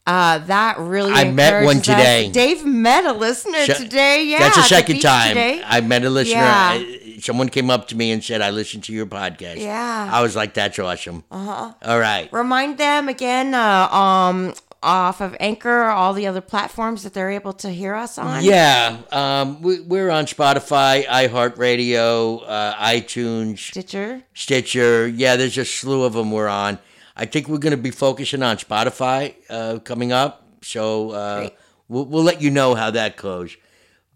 Uh, 0.05 0.38
that 0.39 0.78
really 0.78 1.11
I 1.11 1.32
met 1.32 1.65
one 1.65 1.78
encourages 1.78 1.89
us. 1.89 1.97
today. 1.97 2.30
Dave 2.32 2.65
met 2.65 3.05
a 3.05 3.13
listener 3.13 3.59
Sh- 3.65 3.78
today. 3.78 4.23
Yeah, 4.25 4.39
that's 4.39 4.55
the 4.55 4.61
at 4.61 4.63
the 4.63 4.69
second 4.69 4.99
time 5.01 5.30
today. 5.30 5.61
I 5.65 5.82
met 5.82 6.03
a 6.05 6.09
listener. 6.09 6.39
Yeah. 6.39 6.69
I- 6.73 7.07
someone 7.20 7.49
came 7.49 7.70
up 7.70 7.88
to 7.89 7.95
me 7.95 8.11
and 8.11 8.24
said, 8.24 8.41
"I 8.41 8.49
listened 8.51 8.84
to 8.86 8.93
your 8.93 9.05
podcast." 9.05 9.57
Yeah. 9.57 10.09
I 10.11 10.22
was 10.22 10.36
like, 10.36 10.53
"That's 10.53 10.78
awesome." 10.80 11.24
Uh 11.32 11.45
huh. 11.45 11.74
All 11.84 11.99
right. 11.99 12.32
Remind 12.32 12.78
them 12.78 13.09
again 13.09 13.53
uh, 13.53 13.88
um, 13.91 14.53
off 14.84 15.22
of 15.22 15.36
Anchor, 15.39 15.84
all 15.86 16.13
the 16.13 16.28
other 16.28 16.41
platforms 16.41 17.03
that 17.03 17.13
they're 17.13 17.32
able 17.32 17.53
to 17.53 17.70
hear 17.70 17.95
us 17.95 18.18
on. 18.18 18.43
Yeah, 18.43 18.97
um, 19.11 19.61
we, 19.61 19.80
we're 19.82 20.09
on 20.11 20.26
Spotify, 20.26 21.03
iHeartRadio, 21.05 22.43
uh, 22.47 22.76
iTunes, 22.76 23.59
Stitcher. 23.59 24.22
Stitcher. 24.34 25.07
Yeah, 25.07 25.36
there's 25.36 25.57
a 25.57 25.65
slew 25.65 26.03
of 26.03 26.13
them 26.13 26.32
we're 26.32 26.47
on. 26.47 26.80
I 27.15 27.26
think 27.26 27.47
we're 27.47 27.57
going 27.57 27.72
to 27.76 27.82
be 27.82 27.91
focusing 27.91 28.43
on 28.43 28.57
Spotify 28.57 29.34
uh, 29.49 29.80
coming 29.80 30.11
up, 30.11 30.43
so 30.61 31.11
uh, 31.11 31.49
we'll, 31.88 32.05
we'll 32.05 32.24
let 32.24 32.41
you 32.41 32.51
know 32.51 32.76
how 32.76 32.91
that 32.91 33.18
goes. 33.18 33.57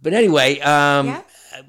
But 0.03 0.13
anyway, 0.13 0.59
um, 0.59 1.07
Yeah. 1.07 1.21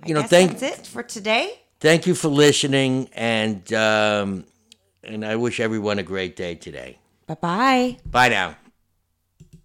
You 0.04 0.14
know, 0.14 0.22
thank 0.22 0.58
that's 0.58 0.80
it 0.80 0.86
for 0.86 1.02
today. 1.02 1.60
thank 1.80 2.06
you 2.06 2.14
for 2.14 2.28
listening, 2.28 3.08
and 3.12 3.72
um, 3.72 4.44
and 5.02 5.24
I 5.24 5.36
wish 5.36 5.60
everyone 5.60 5.98
a 5.98 6.02
great 6.02 6.36
day 6.36 6.54
today. 6.54 6.98
Bye 7.26 7.34
bye. 7.34 7.96
Bye 8.06 8.28
now. 8.28 8.56